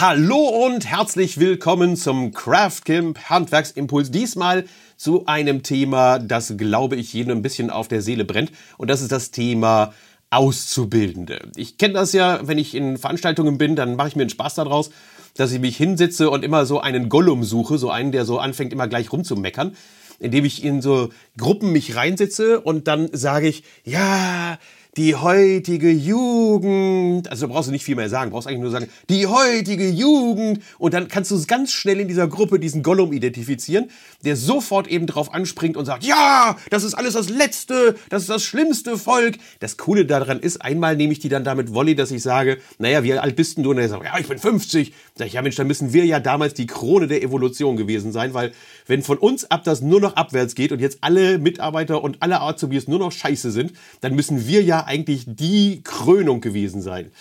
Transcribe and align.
Hallo 0.00 0.64
und 0.64 0.86
herzlich 0.86 1.40
willkommen 1.40 1.96
zum 1.96 2.30
Craft 2.30 2.82
Camp 2.84 3.18
Handwerksimpuls. 3.28 4.12
Diesmal 4.12 4.64
zu 4.96 5.26
einem 5.26 5.64
Thema, 5.64 6.20
das 6.20 6.56
glaube 6.56 6.94
ich 6.94 7.12
jedem 7.12 7.38
ein 7.38 7.42
bisschen 7.42 7.68
auf 7.68 7.88
der 7.88 8.00
Seele 8.00 8.24
brennt. 8.24 8.52
Und 8.76 8.90
das 8.90 9.00
ist 9.00 9.10
das 9.10 9.32
Thema 9.32 9.92
Auszubildende. 10.30 11.50
Ich 11.56 11.78
kenne 11.78 11.94
das 11.94 12.12
ja, 12.12 12.46
wenn 12.46 12.58
ich 12.58 12.76
in 12.76 12.96
Veranstaltungen 12.96 13.58
bin, 13.58 13.74
dann 13.74 13.96
mache 13.96 14.06
ich 14.06 14.14
mir 14.14 14.22
einen 14.22 14.30
Spaß 14.30 14.54
daraus, 14.54 14.90
dass 15.34 15.50
ich 15.50 15.58
mich 15.58 15.76
hinsetze 15.76 16.30
und 16.30 16.44
immer 16.44 16.64
so 16.64 16.78
einen 16.78 17.08
Gollum 17.08 17.42
suche, 17.42 17.76
so 17.76 17.90
einen, 17.90 18.12
der 18.12 18.24
so 18.24 18.38
anfängt, 18.38 18.72
immer 18.72 18.86
gleich 18.86 19.12
rumzumeckern 19.12 19.74
indem 20.20 20.44
ich 20.44 20.64
in 20.64 20.82
so 20.82 21.10
Gruppen 21.36 21.72
mich 21.72 21.94
reinsetze 21.94 22.60
und 22.60 22.88
dann 22.88 23.08
sage 23.12 23.48
ich, 23.48 23.62
ja, 23.84 24.58
die 24.98 25.14
heutige 25.14 25.90
Jugend, 25.90 27.30
also 27.30 27.46
brauchst 27.46 27.68
du 27.68 27.72
nicht 27.72 27.84
viel 27.84 27.94
mehr 27.94 28.08
sagen, 28.08 28.32
brauchst 28.32 28.48
eigentlich 28.48 28.62
nur 28.62 28.72
sagen, 28.72 28.88
die 29.08 29.28
heutige 29.28 29.88
Jugend 29.88 30.60
und 30.78 30.92
dann 30.92 31.06
kannst 31.06 31.30
du 31.30 31.40
ganz 31.46 31.72
schnell 31.72 32.00
in 32.00 32.08
dieser 32.08 32.26
Gruppe 32.26 32.58
diesen 32.58 32.82
Gollum 32.82 33.12
identifizieren, 33.12 33.90
der 34.24 34.34
sofort 34.34 34.88
eben 34.88 35.06
drauf 35.06 35.32
anspringt 35.32 35.76
und 35.76 35.84
sagt, 35.84 36.02
ja, 36.02 36.56
das 36.70 36.82
ist 36.82 36.94
alles 36.94 37.14
das 37.14 37.28
Letzte, 37.28 37.94
das 38.08 38.22
ist 38.22 38.28
das 38.28 38.42
schlimmste 38.42 38.98
Volk. 38.98 39.38
Das 39.60 39.76
Coole 39.76 40.04
daran 40.04 40.40
ist, 40.40 40.60
einmal 40.62 40.96
nehme 40.96 41.12
ich 41.12 41.20
die 41.20 41.28
dann 41.28 41.44
damit 41.44 41.72
Volley, 41.72 41.94
dass 41.94 42.10
ich 42.10 42.22
sage, 42.22 42.58
naja, 42.78 43.04
wie 43.04 43.14
alt 43.14 43.36
bist 43.36 43.56
denn 43.56 43.62
du? 43.62 43.70
Und 43.70 43.78
er 43.78 43.88
sagt, 43.88 44.04
ja, 44.04 44.18
ich 44.18 44.26
bin 44.26 44.38
50. 44.38 44.92
Sag 45.14 45.28
ich, 45.28 45.34
ja 45.34 45.42
Mensch, 45.42 45.54
dann 45.54 45.68
müssen 45.68 45.92
wir 45.92 46.06
ja 46.06 46.18
damals 46.18 46.54
die 46.54 46.66
Krone 46.66 47.06
der 47.06 47.22
Evolution 47.22 47.76
gewesen 47.76 48.10
sein, 48.10 48.34
weil 48.34 48.52
wenn 48.86 49.02
von 49.02 49.18
uns 49.18 49.48
ab 49.48 49.62
das 49.62 49.80
nur 49.80 50.00
noch 50.00 50.16
abwärts 50.16 50.56
geht 50.56 50.72
und 50.72 50.80
jetzt 50.80 50.98
alle 51.02 51.38
Mitarbeiter 51.38 52.02
und 52.02 52.20
alle 52.20 52.40
Azubis 52.40 52.88
nur 52.88 52.98
noch 52.98 53.12
scheiße 53.12 53.52
sind, 53.52 53.74
dann 54.00 54.16
müssen 54.16 54.48
wir 54.48 54.64
ja 54.64 54.87
eigentlich 54.88 55.24
die 55.26 55.82
Krönung 55.84 56.40
gewesen 56.40 56.82
sein. 56.82 57.12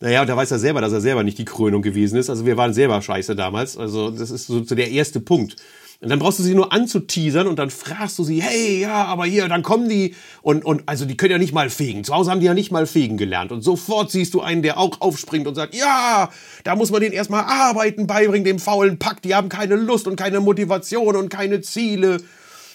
Naja, 0.00 0.20
und 0.20 0.28
da 0.28 0.36
weiß 0.36 0.50
er 0.50 0.58
selber, 0.58 0.82
dass 0.82 0.92
er 0.92 1.00
selber 1.00 1.22
nicht 1.22 1.38
die 1.38 1.46
Krönung 1.46 1.80
gewesen 1.80 2.18
ist. 2.18 2.28
Also 2.28 2.44
wir 2.44 2.56
waren 2.58 2.74
selber 2.74 3.00
scheiße 3.00 3.34
damals. 3.36 3.78
Also 3.78 4.10
das 4.10 4.30
ist 4.30 4.46
so, 4.46 4.60
der 4.60 4.90
erste 4.90 5.20
Punkt. 5.20 5.56
Und 6.00 6.10
dann 6.10 6.18
brauchst 6.18 6.38
du 6.38 6.42
sie 6.42 6.54
nur 6.54 6.72
anzuteasern 6.72 7.46
und 7.46 7.58
dann 7.58 7.70
fragst 7.70 8.18
du 8.18 8.24
sie, 8.24 8.42
hey, 8.42 8.80
ja, 8.80 9.04
aber 9.06 9.24
hier, 9.24 9.48
dann 9.48 9.62
kommen 9.62 9.88
die 9.88 10.14
und, 10.42 10.62
und 10.62 10.82
also 10.86 11.06
die 11.06 11.16
können 11.16 11.30
ja 11.30 11.38
nicht 11.38 11.54
mal 11.54 11.70
fegen. 11.70 12.04
Zu 12.04 12.14
Hause 12.14 12.30
haben 12.30 12.40
die 12.40 12.46
ja 12.46 12.52
nicht 12.52 12.70
mal 12.70 12.86
fegen 12.86 13.16
gelernt. 13.16 13.52
Und 13.52 13.62
sofort 13.62 14.10
siehst 14.10 14.34
du 14.34 14.42
einen, 14.42 14.60
der 14.60 14.76
auch 14.76 15.00
aufspringt 15.00 15.46
und 15.46 15.54
sagt, 15.54 15.74
ja, 15.74 16.28
da 16.64 16.76
muss 16.76 16.90
man 16.90 17.00
denen 17.00 17.14
erstmal 17.14 17.44
Arbeiten 17.44 18.06
beibringen, 18.06 18.44
dem 18.44 18.58
faulen 18.58 18.98
Pack. 18.98 19.22
Die 19.22 19.34
haben 19.34 19.48
keine 19.48 19.76
Lust 19.76 20.06
und 20.06 20.16
keine 20.16 20.40
Motivation 20.40 21.16
und 21.16 21.30
keine 21.30 21.62
Ziele. 21.62 22.18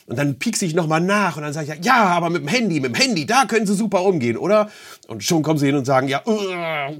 Und 0.10 0.18
dann 0.18 0.40
piekse 0.40 0.66
ich 0.66 0.74
nochmal 0.74 1.02
nach 1.02 1.38
und 1.38 1.44
dann 1.44 1.54
sage 1.54 1.76
ich, 1.78 1.86
ja, 1.86 2.04
aber 2.06 2.32
mit 2.32 2.42
dem 2.42 2.48
Handy, 2.48 2.80
mit 2.80 2.96
dem 2.96 3.00
Handy, 3.00 3.28
da 3.28 3.46
können 3.46 3.68
sie 3.68 3.76
super 3.76 4.04
umgehen, 4.04 4.38
oder? 4.38 4.72
Und 5.08 5.24
schon 5.24 5.44
kommen 5.44 5.60
sie 5.60 5.68
hin 5.68 5.76
und 5.76 5.86
sagen, 5.86 6.08
ja, 6.08 6.24
uh, 6.26 6.96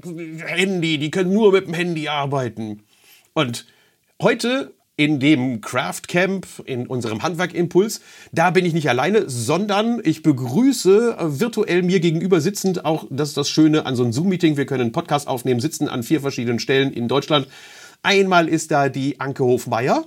Handy, 0.46 0.96
die 0.96 1.10
können 1.10 1.32
nur 1.32 1.50
mit 1.50 1.66
dem 1.66 1.74
Handy 1.74 2.06
arbeiten. 2.06 2.84
Und 3.34 3.66
heute 4.22 4.72
in 4.94 5.18
dem 5.18 5.60
Craft 5.60 6.02
Camp, 6.06 6.46
in 6.66 6.86
unserem 6.86 7.22
Handwerkimpuls. 7.22 8.02
Da 8.32 8.50
bin 8.50 8.66
ich 8.66 8.74
nicht 8.74 8.90
alleine, 8.90 9.30
sondern 9.30 10.00
ich 10.04 10.22
begrüße 10.22 11.16
virtuell 11.20 11.82
mir 11.82 12.00
gegenüber 12.00 12.42
sitzend 12.42 12.84
auch, 12.84 13.06
das 13.08 13.30
ist 13.30 13.36
das 13.38 13.48
Schöne 13.48 13.86
an 13.86 13.96
so 13.96 14.02
einem 14.02 14.12
Zoom-Meeting. 14.12 14.58
Wir 14.58 14.66
können 14.66 14.82
einen 14.82 14.92
Podcast 14.92 15.26
aufnehmen, 15.26 15.58
sitzen 15.58 15.88
an 15.88 16.02
vier 16.02 16.20
verschiedenen 16.20 16.58
Stellen 16.58 16.92
in 16.92 17.08
Deutschland. 17.08 17.48
Einmal 18.02 18.46
ist 18.46 18.70
da 18.70 18.90
die 18.90 19.18
Anke 19.18 19.42
Hofmeier. 19.42 20.04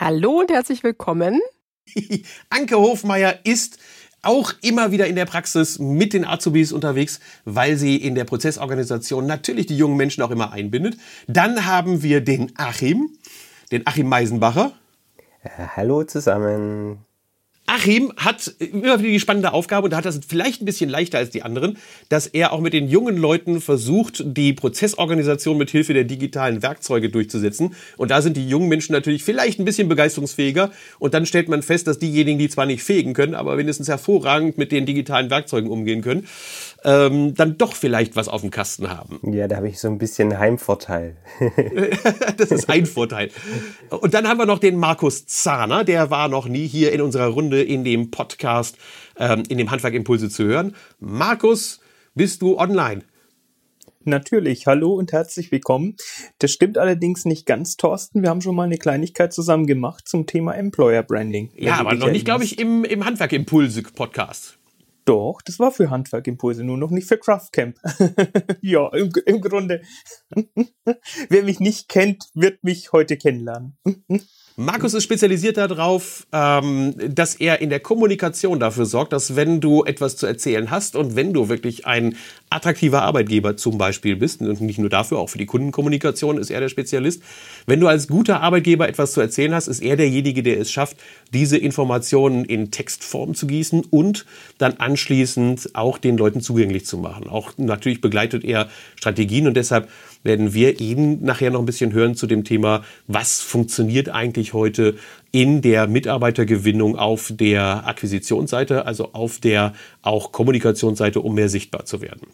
Hallo 0.00 0.40
und 0.40 0.50
herzlich 0.50 0.82
willkommen. 0.82 1.42
Anke 2.50 2.76
Hofmeier 2.76 3.38
ist 3.44 3.78
auch 4.22 4.52
immer 4.62 4.92
wieder 4.92 5.08
in 5.08 5.16
der 5.16 5.24
Praxis 5.24 5.78
mit 5.80 6.12
den 6.12 6.24
Azubis 6.24 6.72
unterwegs, 6.72 7.18
weil 7.44 7.76
sie 7.76 7.96
in 7.96 8.14
der 8.14 8.24
Prozessorganisation 8.24 9.26
natürlich 9.26 9.66
die 9.66 9.76
jungen 9.76 9.96
Menschen 9.96 10.22
auch 10.22 10.30
immer 10.30 10.52
einbindet. 10.52 10.96
Dann 11.26 11.66
haben 11.66 12.02
wir 12.02 12.20
den 12.20 12.52
Achim 12.56 13.10
den 13.72 13.86
Achim 13.86 14.08
Meisenbacher. 14.08 14.72
Äh, 15.42 15.48
hallo 15.76 16.04
zusammen. 16.04 16.98
Achim 17.66 18.12
hat 18.16 18.54
immer 18.58 18.98
wieder 18.98 19.08
die 19.08 19.20
spannende 19.20 19.52
Aufgabe 19.52 19.84
und 19.84 19.92
da 19.92 19.98
hat 19.98 20.04
das 20.04 20.20
vielleicht 20.26 20.60
ein 20.60 20.64
bisschen 20.64 20.90
leichter 20.90 21.18
als 21.18 21.30
die 21.30 21.42
anderen, 21.42 21.78
dass 22.08 22.26
er 22.26 22.52
auch 22.52 22.60
mit 22.60 22.72
den 22.72 22.88
jungen 22.88 23.16
Leuten 23.16 23.60
versucht, 23.60 24.22
die 24.26 24.52
Prozessorganisation 24.52 25.56
mit 25.56 25.70
Hilfe 25.70 25.94
der 25.94 26.04
digitalen 26.04 26.62
Werkzeuge 26.62 27.08
durchzusetzen. 27.08 27.74
Und 27.96 28.10
da 28.10 28.20
sind 28.20 28.36
die 28.36 28.48
jungen 28.48 28.68
Menschen 28.68 28.92
natürlich 28.92 29.22
vielleicht 29.22 29.60
ein 29.60 29.64
bisschen 29.64 29.88
begeisterungsfähiger. 29.88 30.72
Und 30.98 31.14
dann 31.14 31.24
stellt 31.24 31.48
man 31.48 31.62
fest, 31.62 31.86
dass 31.86 31.98
diejenigen, 31.98 32.38
die 32.38 32.48
zwar 32.48 32.66
nicht 32.66 32.82
fegen 32.82 33.14
können, 33.14 33.34
aber 33.34 33.56
wenigstens 33.56 33.88
hervorragend 33.88 34.58
mit 34.58 34.72
den 34.72 34.84
digitalen 34.84 35.30
Werkzeugen 35.30 35.70
umgehen 35.70 36.02
können, 36.02 36.26
ähm, 36.84 37.34
dann 37.34 37.58
doch 37.58 37.74
vielleicht 37.74 38.16
was 38.16 38.28
auf 38.28 38.40
dem 38.40 38.50
Kasten 38.50 38.90
haben. 38.90 39.20
Ja, 39.32 39.48
da 39.48 39.56
habe 39.56 39.68
ich 39.68 39.78
so 39.78 39.88
ein 39.88 39.98
bisschen 39.98 40.38
Heimvorteil. 40.38 41.16
das 42.36 42.50
ist 42.50 42.68
ein 42.68 42.86
Vorteil. 42.86 43.30
Und 43.90 44.14
dann 44.14 44.26
haben 44.28 44.38
wir 44.38 44.46
noch 44.46 44.58
den 44.58 44.76
Markus 44.76 45.26
Zahner, 45.26 45.84
der 45.84 46.10
war 46.10 46.28
noch 46.28 46.46
nie 46.46 46.66
hier 46.66 46.92
in 46.92 47.00
unserer 47.00 47.28
Runde 47.28 47.62
in 47.62 47.84
dem 47.84 48.10
Podcast, 48.10 48.76
ähm, 49.16 49.44
in 49.48 49.58
dem 49.58 49.70
Handwerkimpulse 49.70 50.28
zu 50.28 50.44
hören. 50.44 50.74
Markus, 50.98 51.80
bist 52.14 52.42
du 52.42 52.58
online? 52.58 53.02
Natürlich, 54.04 54.66
hallo 54.66 54.94
und 54.94 55.12
herzlich 55.12 55.52
willkommen. 55.52 55.94
Das 56.38 56.50
stimmt 56.50 56.76
allerdings 56.76 57.24
nicht 57.24 57.46
ganz, 57.46 57.76
Thorsten. 57.76 58.22
Wir 58.22 58.30
haben 58.30 58.40
schon 58.40 58.56
mal 58.56 58.64
eine 58.64 58.78
Kleinigkeit 58.78 59.32
zusammen 59.32 59.66
gemacht 59.66 60.08
zum 60.08 60.26
Thema 60.26 60.54
Employer 60.54 61.04
Branding. 61.04 61.52
Ja, 61.56 61.76
aber 61.76 61.94
noch 61.94 62.10
nicht, 62.10 62.24
glaube 62.24 62.42
ich, 62.42 62.58
im, 62.58 62.84
im 62.84 63.04
Handwerkimpulse-Podcast. 63.04 64.58
Doch, 65.04 65.42
das 65.44 65.58
war 65.58 65.72
für 65.72 65.90
Handwerkimpulse, 65.90 66.62
nur 66.62 66.78
noch 66.78 66.90
nicht 66.90 67.08
für 67.08 67.18
Craftcamp. 67.18 67.76
ja, 68.60 68.88
im, 68.94 69.10
im 69.26 69.40
Grunde. 69.40 69.82
Wer 71.28 71.42
mich 71.42 71.58
nicht 71.60 71.88
kennt, 71.88 72.30
wird 72.34 72.62
mich 72.62 72.92
heute 72.92 73.16
kennenlernen. 73.16 73.76
Markus 74.56 74.92
ist 74.92 75.04
spezialisiert 75.04 75.56
darauf, 75.56 76.26
ähm, 76.30 76.94
dass 77.08 77.36
er 77.36 77.62
in 77.62 77.70
der 77.70 77.80
Kommunikation 77.80 78.60
dafür 78.60 78.84
sorgt, 78.84 79.14
dass 79.14 79.34
wenn 79.34 79.62
du 79.62 79.84
etwas 79.84 80.18
zu 80.18 80.26
erzählen 80.26 80.70
hast 80.70 80.94
und 80.94 81.16
wenn 81.16 81.32
du 81.32 81.48
wirklich 81.48 81.86
ein 81.86 82.16
attraktiver 82.50 83.00
Arbeitgeber 83.00 83.56
zum 83.56 83.78
Beispiel 83.78 84.14
bist, 84.14 84.42
und 84.42 84.60
nicht 84.60 84.78
nur 84.78 84.90
dafür, 84.90 85.18
auch 85.18 85.30
für 85.30 85.38
die 85.38 85.46
Kundenkommunikation 85.46 86.36
ist 86.36 86.50
er 86.50 86.60
der 86.60 86.68
Spezialist, 86.68 87.22
wenn 87.66 87.80
du 87.80 87.88
als 87.88 88.08
guter 88.08 88.42
Arbeitgeber 88.42 88.86
etwas 88.86 89.12
zu 89.12 89.22
erzählen 89.22 89.54
hast, 89.54 89.68
ist 89.68 89.80
er 89.80 89.96
derjenige, 89.96 90.42
der 90.42 90.60
es 90.60 90.70
schafft, 90.70 90.98
diese 91.32 91.56
Informationen 91.56 92.44
in 92.44 92.70
Textform 92.70 93.34
zu 93.34 93.46
gießen 93.46 93.86
und 93.88 94.26
dann 94.58 94.74
anschließend 94.74 95.70
auch 95.74 95.96
den 95.96 96.18
Leuten 96.18 96.42
zugänglich 96.42 96.84
zu 96.84 96.98
machen. 96.98 97.26
Auch 97.26 97.52
natürlich 97.56 98.02
begleitet 98.02 98.44
er 98.44 98.68
Strategien 98.96 99.46
und 99.46 99.56
deshalb 99.56 99.88
werden 100.22 100.54
wir 100.54 100.80
ihn 100.80 101.22
nachher 101.22 101.50
noch 101.50 101.60
ein 101.60 101.66
bisschen 101.66 101.92
hören 101.92 102.14
zu 102.14 102.26
dem 102.26 102.44
Thema, 102.44 102.84
was 103.06 103.40
funktioniert 103.40 104.08
eigentlich 104.08 104.52
heute 104.52 104.96
in 105.30 105.62
der 105.62 105.86
Mitarbeitergewinnung 105.86 106.96
auf 106.96 107.32
der 107.34 107.86
Akquisitionsseite, 107.86 108.86
also 108.86 109.12
auf 109.12 109.38
der 109.38 109.72
auch 110.02 110.32
Kommunikationsseite, 110.32 111.20
um 111.20 111.34
mehr 111.34 111.48
sichtbar 111.48 111.84
zu 111.84 112.00
werden. 112.00 112.28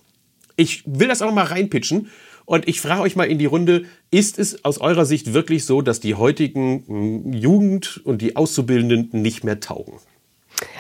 Ich 0.57 0.83
will 0.87 1.09
das 1.09 1.23
auch 1.23 1.33
mal 1.33 1.45
reinpitchen 1.45 2.09
und 2.45 2.67
ich 2.67 2.81
frage 2.81 3.03
euch 3.03 3.15
mal 3.15 3.25
in 3.25 3.39
die 3.39 3.47
Runde, 3.47 3.85
ist 4.11 4.39
es 4.39 4.65
aus 4.65 4.79
eurer 4.79 5.05
Sicht 5.05 5.35
wirklich 5.35 5.67
so, 5.67 5.83
dass 5.83 6.01
die 6.01 6.15
heutigen 6.15 6.83
hm, 6.87 7.33
Jugend 7.35 8.01
und 8.05 8.23
die 8.23 8.37
Auszubildenden 8.37 9.11
nicht 9.13 9.45
mehr 9.45 9.61
taugen? 9.61 9.99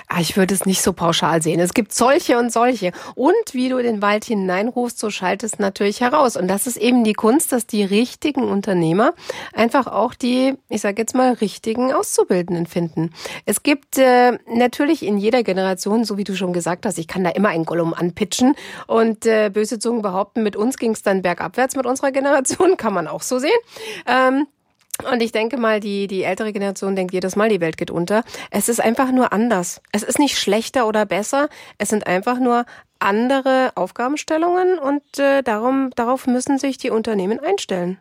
Ah, 0.09 0.21
ich 0.21 0.37
würde 0.37 0.55
es 0.55 0.65
nicht 0.65 0.83
so 0.83 0.93
pauschal 0.93 1.43
sehen. 1.43 1.61
Es 1.61 1.75
gibt 1.75 1.93
solche 1.93 2.39
und 2.39 2.50
solche. 2.50 2.93
Und 3.15 3.34
wie 3.53 3.69
du 3.69 3.77
in 3.77 3.84
den 3.84 4.03
Wald 4.03 4.25
hineinrufst, 4.25 4.99
so 4.99 5.11
schaltest 5.11 5.61
natürlich 5.61 6.00
heraus. 6.00 6.37
Und 6.37 6.49
das 6.49 6.66
ist 6.66 6.78
eben 6.78 7.05
die 7.05 7.12
Kunst, 7.12 7.53
dass 7.53 7.66
die 7.66 7.84
richtigen 7.84 8.44
Unternehmer 8.44 9.12
einfach 9.53 9.87
auch 9.87 10.15
die, 10.15 10.55
ich 10.69 10.81
sage 10.81 11.03
jetzt 11.03 11.15
mal, 11.15 11.34
richtigen 11.34 11.93
Auszubildenden 11.93 12.67
finden. 12.67 13.11
Es 13.44 13.62
gibt 13.62 13.99
äh, 13.99 14.38
natürlich 14.47 15.05
in 15.05 15.19
jeder 15.19 15.43
Generation, 15.43 16.05
so 16.05 16.17
wie 16.17 16.25
du 16.25 16.34
schon 16.34 16.53
gesagt 16.53 16.87
hast, 16.87 16.99
ich 16.99 17.06
kann 17.06 17.22
da 17.22 17.31
immer 17.31 17.50
ein 17.50 17.65
Gollum 17.65 17.93
anpitchen 17.93 18.55
und 18.87 19.27
äh, 19.27 19.50
böse 19.53 19.78
Zungen 19.78 20.03
behaupten, 20.03 20.43
mit 20.43 20.56
uns 20.56 20.78
ging 20.78 20.93
es 20.93 21.03
dann 21.03 21.22
bergabwärts 21.22 21.77
mit 21.77 21.87
unserer 21.87 22.12
Generation, 22.12 22.77
kann 22.78 22.94
man 22.94 23.06
auch 23.06 23.22
so 23.22 23.38
sehen. 23.38 23.50
Ähm, 24.06 24.47
und 25.11 25.23
ich 25.23 25.33
denke 25.33 25.56
mal, 25.56 25.81
die, 25.81 26.06
die 26.06 26.23
ältere 26.23 26.53
Generation 26.53 26.97
denkt 26.97 27.12
jedes 27.12 27.37
Mal, 27.37 27.49
die 27.49 27.61
Welt 27.61 27.77
geht 27.77 27.91
unter. 27.91 28.25
Es 28.50 28.69
ist 28.69 28.81
einfach 28.81 29.12
nur 29.12 29.33
anders. 29.33 29.81
Es 29.93 30.03
ist 30.03 30.19
nicht 30.19 30.39
schlechter 30.39 30.87
oder 30.89 31.06
besser. 31.06 31.49
Es 31.79 31.89
sind 31.89 32.06
einfach 32.06 32.41
nur 32.41 32.65
andere 32.99 33.73
Aufgabenstellungen 33.77 34.79
und 34.79 35.03
äh, 35.19 35.43
darum, 35.43 35.91
darauf 35.95 36.27
müssen 36.27 36.59
sich 36.59 36.79
die 36.79 36.91
Unternehmen 36.91 37.39
einstellen. 37.39 37.99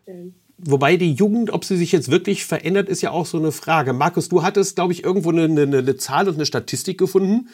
Wobei 0.57 0.97
die 0.97 1.13
Jugend, 1.13 1.51
ob 1.51 1.65
sie 1.65 1.77
sich 1.77 1.91
jetzt 1.91 2.09
wirklich 2.09 2.45
verändert, 2.45 2.89
ist 2.89 3.01
ja 3.01 3.11
auch 3.11 3.27
so 3.27 3.37
eine 3.37 3.51
Frage. 3.51 3.93
Markus, 3.93 4.27
du 4.27 4.41
hattest, 4.41 4.75
glaube 4.75 4.93
ich, 4.93 5.03
irgendwo 5.03 5.29
eine, 5.29 5.43
eine, 5.43 5.77
eine 5.77 5.97
Zahl 5.97 6.27
und 6.27 6.35
eine 6.35 6.47
Statistik 6.47 6.97
gefunden 6.97 7.49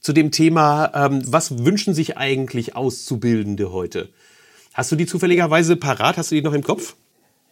zu 0.00 0.12
dem 0.12 0.30
Thema, 0.30 0.90
ähm, 0.94 1.22
was 1.26 1.64
wünschen 1.64 1.94
sich 1.94 2.16
eigentlich 2.16 2.76
Auszubildende 2.76 3.72
heute? 3.72 4.08
Hast 4.74 4.92
du 4.92 4.96
die 4.96 5.06
zufälligerweise 5.06 5.76
parat? 5.76 6.16
Hast 6.16 6.30
du 6.30 6.36
die 6.36 6.42
noch 6.42 6.52
im 6.52 6.62
Kopf? 6.62 6.94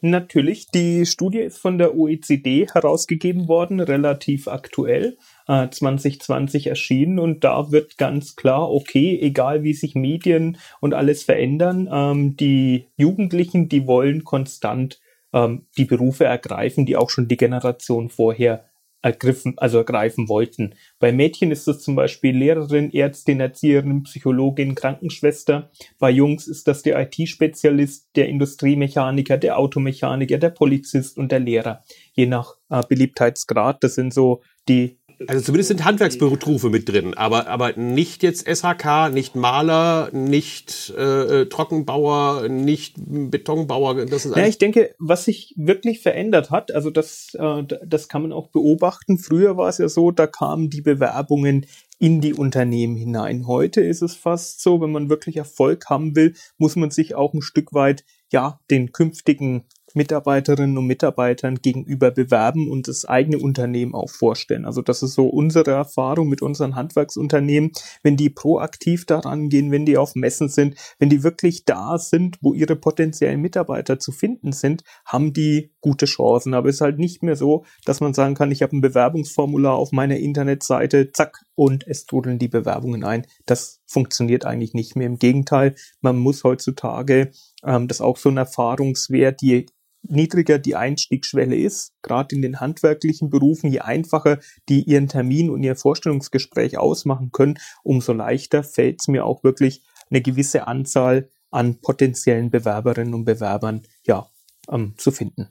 Natürlich, 0.02 0.70
die 0.70 1.06
Studie 1.06 1.38
ist 1.38 1.58
von 1.58 1.78
der 1.78 1.96
OECD 1.96 2.66
herausgegeben 2.72 3.48
worden, 3.48 3.80
relativ 3.80 4.46
aktuell, 4.46 5.16
äh, 5.48 5.68
2020 5.70 6.66
erschienen 6.66 7.18
und 7.18 7.44
da 7.44 7.72
wird 7.72 7.96
ganz 7.96 8.36
klar, 8.36 8.70
okay, 8.70 9.18
egal 9.20 9.62
wie 9.62 9.72
sich 9.72 9.94
Medien 9.94 10.58
und 10.80 10.92
alles 10.92 11.24
verändern, 11.24 11.88
ähm, 11.90 12.36
die 12.36 12.88
Jugendlichen, 12.96 13.70
die 13.70 13.86
wollen 13.86 14.24
konstant 14.24 15.00
ähm, 15.32 15.66
die 15.78 15.86
Berufe 15.86 16.24
ergreifen, 16.24 16.84
die 16.84 16.96
auch 16.96 17.08
schon 17.08 17.26
die 17.26 17.38
Generation 17.38 18.10
vorher 18.10 18.64
ergriffen, 19.06 19.54
also 19.56 19.78
ergreifen 19.78 20.28
wollten. 20.28 20.74
Bei 20.98 21.12
Mädchen 21.12 21.52
ist 21.52 21.68
das 21.68 21.78
zum 21.80 21.94
Beispiel 21.94 22.36
Lehrerin, 22.36 22.92
Ärztin, 22.92 23.38
Erzieherin, 23.38 24.02
Psychologin, 24.02 24.74
Krankenschwester. 24.74 25.70
Bei 26.00 26.10
Jungs 26.10 26.48
ist 26.48 26.66
das 26.66 26.82
der 26.82 27.00
IT-Spezialist, 27.00 28.08
der 28.16 28.28
Industriemechaniker, 28.28 29.38
der 29.38 29.58
Automechaniker, 29.58 30.38
der 30.38 30.50
Polizist 30.50 31.18
und 31.18 31.30
der 31.30 31.38
Lehrer. 31.38 31.84
Je 32.14 32.26
nach 32.26 32.56
äh, 32.68 32.82
Beliebtheitsgrad. 32.88 33.84
Das 33.84 33.94
sind 33.94 34.12
so 34.12 34.42
die 34.68 34.95
also 35.26 35.42
zumindest 35.42 35.68
sind 35.68 35.84
Handwerksberufe 35.84 36.68
mit 36.68 36.88
drin, 36.88 37.14
aber, 37.14 37.48
aber 37.48 37.72
nicht 37.76 38.22
jetzt 38.22 38.46
SHK, 38.46 39.10
nicht 39.10 39.34
Maler, 39.34 40.10
nicht 40.12 40.90
äh, 40.90 41.46
Trockenbauer, 41.46 42.48
nicht 42.48 42.96
Betonbauer. 42.98 44.04
Das 44.06 44.26
ist 44.26 44.36
ja, 44.36 44.46
ich 44.46 44.58
denke, 44.58 44.94
was 44.98 45.24
sich 45.24 45.54
wirklich 45.56 46.00
verändert 46.00 46.50
hat, 46.50 46.70
also 46.72 46.90
das, 46.90 47.34
äh, 47.38 47.62
das 47.84 48.08
kann 48.08 48.22
man 48.22 48.32
auch 48.32 48.48
beobachten. 48.48 49.18
Früher 49.18 49.56
war 49.56 49.68
es 49.68 49.78
ja 49.78 49.88
so, 49.88 50.10
da 50.10 50.26
kamen 50.26 50.68
die 50.68 50.82
Bewerbungen 50.82 51.66
in 51.98 52.20
die 52.20 52.34
Unternehmen 52.34 52.96
hinein. 52.96 53.46
Heute 53.46 53.80
ist 53.80 54.02
es 54.02 54.14
fast 54.14 54.60
so, 54.60 54.80
wenn 54.82 54.92
man 54.92 55.08
wirklich 55.08 55.38
Erfolg 55.38 55.86
haben 55.88 56.14
will, 56.14 56.34
muss 56.58 56.76
man 56.76 56.90
sich 56.90 57.14
auch 57.14 57.32
ein 57.32 57.42
Stück 57.42 57.72
weit 57.72 58.04
ja 58.30 58.60
den 58.70 58.92
künftigen 58.92 59.64
Mitarbeiterinnen 59.96 60.76
und 60.76 60.86
Mitarbeitern 60.86 61.56
gegenüber 61.56 62.10
bewerben 62.10 62.70
und 62.70 62.86
das 62.86 63.06
eigene 63.06 63.38
Unternehmen 63.38 63.94
auch 63.94 64.10
vorstellen. 64.10 64.66
Also 64.66 64.82
das 64.82 65.02
ist 65.02 65.14
so 65.14 65.26
unsere 65.26 65.70
Erfahrung 65.70 66.28
mit 66.28 66.42
unseren 66.42 66.76
Handwerksunternehmen. 66.76 67.72
Wenn 68.02 68.16
die 68.16 68.30
proaktiv 68.30 69.06
daran 69.06 69.48
gehen, 69.48 69.72
wenn 69.72 69.86
die 69.86 69.96
auf 69.96 70.14
Messen 70.14 70.48
sind, 70.48 70.76
wenn 70.98 71.08
die 71.08 71.22
wirklich 71.22 71.64
da 71.64 71.98
sind, 71.98 72.36
wo 72.42 72.52
ihre 72.52 72.76
potenziellen 72.76 73.40
Mitarbeiter 73.40 73.98
zu 73.98 74.12
finden 74.12 74.52
sind, 74.52 74.84
haben 75.06 75.32
die 75.32 75.72
gute 75.80 76.06
Chancen. 76.06 76.52
Aber 76.52 76.68
es 76.68 76.76
ist 76.76 76.80
halt 76.82 76.98
nicht 76.98 77.22
mehr 77.22 77.36
so, 77.36 77.64
dass 77.84 78.00
man 78.00 78.12
sagen 78.12 78.34
kann, 78.34 78.52
ich 78.52 78.62
habe 78.62 78.76
ein 78.76 78.82
Bewerbungsformular 78.82 79.74
auf 79.74 79.92
meiner 79.92 80.18
Internetseite, 80.18 81.10
zack, 81.12 81.40
und 81.54 81.86
es 81.86 82.04
trudeln 82.04 82.38
die 82.38 82.48
Bewerbungen 82.48 83.02
ein. 83.02 83.26
Das 83.46 83.80
funktioniert 83.86 84.44
eigentlich 84.44 84.74
nicht 84.74 84.94
mehr. 84.94 85.06
Im 85.06 85.18
Gegenteil, 85.18 85.74
man 86.02 86.18
muss 86.18 86.44
heutzutage 86.44 87.30
ähm, 87.64 87.88
das 87.88 88.02
auch 88.02 88.18
so 88.18 88.28
ein 88.28 88.36
Erfahrungswert, 88.36 89.40
je 89.40 89.66
niedriger 90.08 90.58
die 90.58 90.76
Einstiegsschwelle 90.76 91.56
ist, 91.56 91.92
gerade 92.02 92.34
in 92.34 92.42
den 92.42 92.60
handwerklichen 92.60 93.30
Berufen, 93.30 93.70
je 93.70 93.80
einfacher 93.80 94.38
die 94.68 94.82
ihren 94.82 95.08
Termin 95.08 95.50
und 95.50 95.62
ihr 95.62 95.76
Vorstellungsgespräch 95.76 96.78
ausmachen 96.78 97.30
können, 97.32 97.58
umso 97.82 98.12
leichter 98.12 98.62
fällt 98.62 99.00
es 99.00 99.08
mir 99.08 99.24
auch 99.24 99.44
wirklich 99.44 99.82
eine 100.10 100.20
gewisse 100.20 100.66
Anzahl 100.66 101.28
an 101.50 101.80
potenziellen 101.80 102.50
Bewerberinnen 102.50 103.14
und 103.14 103.24
Bewerbern 103.24 103.82
ja, 104.06 104.28
ähm, 104.70 104.94
zu 104.96 105.10
finden. 105.10 105.48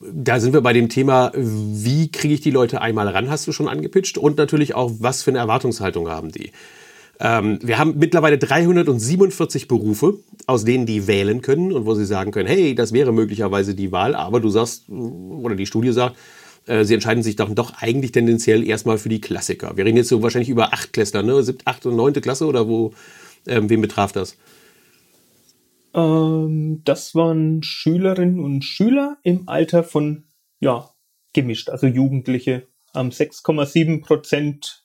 Da 0.00 0.40
sind 0.40 0.52
wir 0.52 0.60
bei 0.60 0.72
dem 0.72 0.88
Thema, 0.88 1.32
wie 1.34 2.10
kriege 2.10 2.34
ich 2.34 2.40
die 2.40 2.50
Leute 2.50 2.80
einmal 2.80 3.08
ran, 3.08 3.30
hast 3.30 3.46
du 3.46 3.52
schon 3.52 3.68
angepitcht 3.68 4.18
und 4.18 4.36
natürlich 4.36 4.74
auch, 4.74 4.92
was 4.98 5.22
für 5.22 5.30
eine 5.30 5.38
Erwartungshaltung 5.38 6.08
haben 6.08 6.30
die. 6.30 6.52
Ähm, 7.20 7.58
wir 7.62 7.78
haben 7.78 7.98
mittlerweile 7.98 8.38
347 8.38 9.68
Berufe, 9.68 10.18
aus 10.46 10.64
denen 10.64 10.86
die 10.86 11.06
wählen 11.06 11.40
können 11.40 11.72
und 11.72 11.86
wo 11.86 11.94
sie 11.94 12.06
sagen 12.06 12.32
können, 12.32 12.48
hey, 12.48 12.74
das 12.74 12.92
wäre 12.92 13.12
möglicherweise 13.12 13.74
die 13.74 13.92
Wahl, 13.92 14.14
aber 14.14 14.40
du 14.40 14.48
sagst, 14.48 14.88
oder 14.88 15.54
die 15.54 15.66
Studie 15.66 15.92
sagt, 15.92 16.16
äh, 16.66 16.84
sie 16.84 16.94
entscheiden 16.94 17.22
sich 17.22 17.36
doch, 17.36 17.54
doch 17.54 17.74
eigentlich 17.80 18.12
tendenziell 18.12 18.66
erstmal 18.66 18.98
für 18.98 19.08
die 19.08 19.20
Klassiker. 19.20 19.76
Wir 19.76 19.84
reden 19.84 19.96
jetzt 19.96 20.08
so 20.08 20.22
wahrscheinlich 20.22 20.48
über 20.48 20.72
acht 20.72 20.92
Klässler, 20.92 21.22
ne? 21.22 21.42
Siebte, 21.42 21.66
achte 21.66 21.90
und 21.90 21.96
neunte 21.96 22.20
Klasse 22.20 22.46
oder 22.46 22.68
wo, 22.68 22.92
ähm, 23.46 23.68
wen 23.70 23.80
betraf 23.80 24.12
das? 24.12 24.36
Ähm, 25.94 26.82
das 26.84 27.14
waren 27.14 27.62
Schülerinnen 27.62 28.40
und 28.40 28.64
Schüler 28.64 29.18
im 29.22 29.48
Alter 29.48 29.84
von, 29.84 30.24
ja, 30.60 30.90
gemischt, 31.32 31.68
also 31.68 31.86
Jugendliche. 31.86 32.66
Ähm, 32.94 33.10
6,7 33.10 34.02
Prozent 34.02 34.83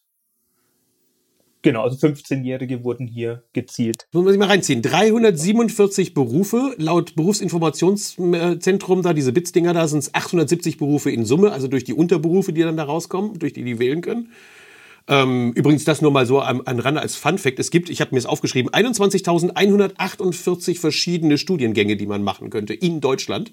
Genau, 1.61 1.83
also 1.83 1.97
15-Jährige 1.97 2.85
wurden 2.85 3.05
hier 3.05 3.43
gezielt. 3.51 4.07
Muss 4.13 4.23
man 4.23 4.31
sich 4.31 4.39
mal 4.39 4.47
reinziehen. 4.47 4.81
347 4.81 6.13
Berufe, 6.13 6.73
laut 6.77 7.15
Berufsinformationszentrum, 7.15 9.01
da 9.01 9.13
diese 9.13 9.33
Bits-Dinger 9.33 9.73
da, 9.73 9.87
sind 9.87 9.99
es 9.99 10.13
870 10.13 10.77
Berufe 10.77 11.11
in 11.11 11.25
Summe, 11.25 11.51
also 11.51 11.67
durch 11.67 11.83
die 11.83 11.93
Unterberufe, 11.93 12.53
die 12.53 12.61
dann 12.61 12.77
da 12.77 12.85
rauskommen, 12.85 13.39
durch 13.39 13.51
die 13.51 13.63
die 13.63 13.79
wählen 13.79 14.01
können. 14.01 14.29
Ähm, 15.09 15.51
übrigens, 15.53 15.83
das 15.83 16.01
nur 16.01 16.11
mal 16.11 16.25
so 16.25 16.39
an, 16.39 16.61
an 16.61 16.79
Rande 16.79 17.01
als 17.01 17.15
Fun-Fact. 17.15 17.59
Es 17.59 17.71
gibt, 17.71 17.89
ich 17.89 17.99
habe 17.99 18.11
mir 18.11 18.19
es 18.19 18.25
aufgeschrieben, 18.25 18.71
21.148 18.71 20.79
verschiedene 20.79 21.37
Studiengänge, 21.37 21.97
die 21.97 22.05
man 22.05 22.23
machen 22.23 22.49
könnte 22.51 22.73
in 22.73 23.01
Deutschland 23.01 23.51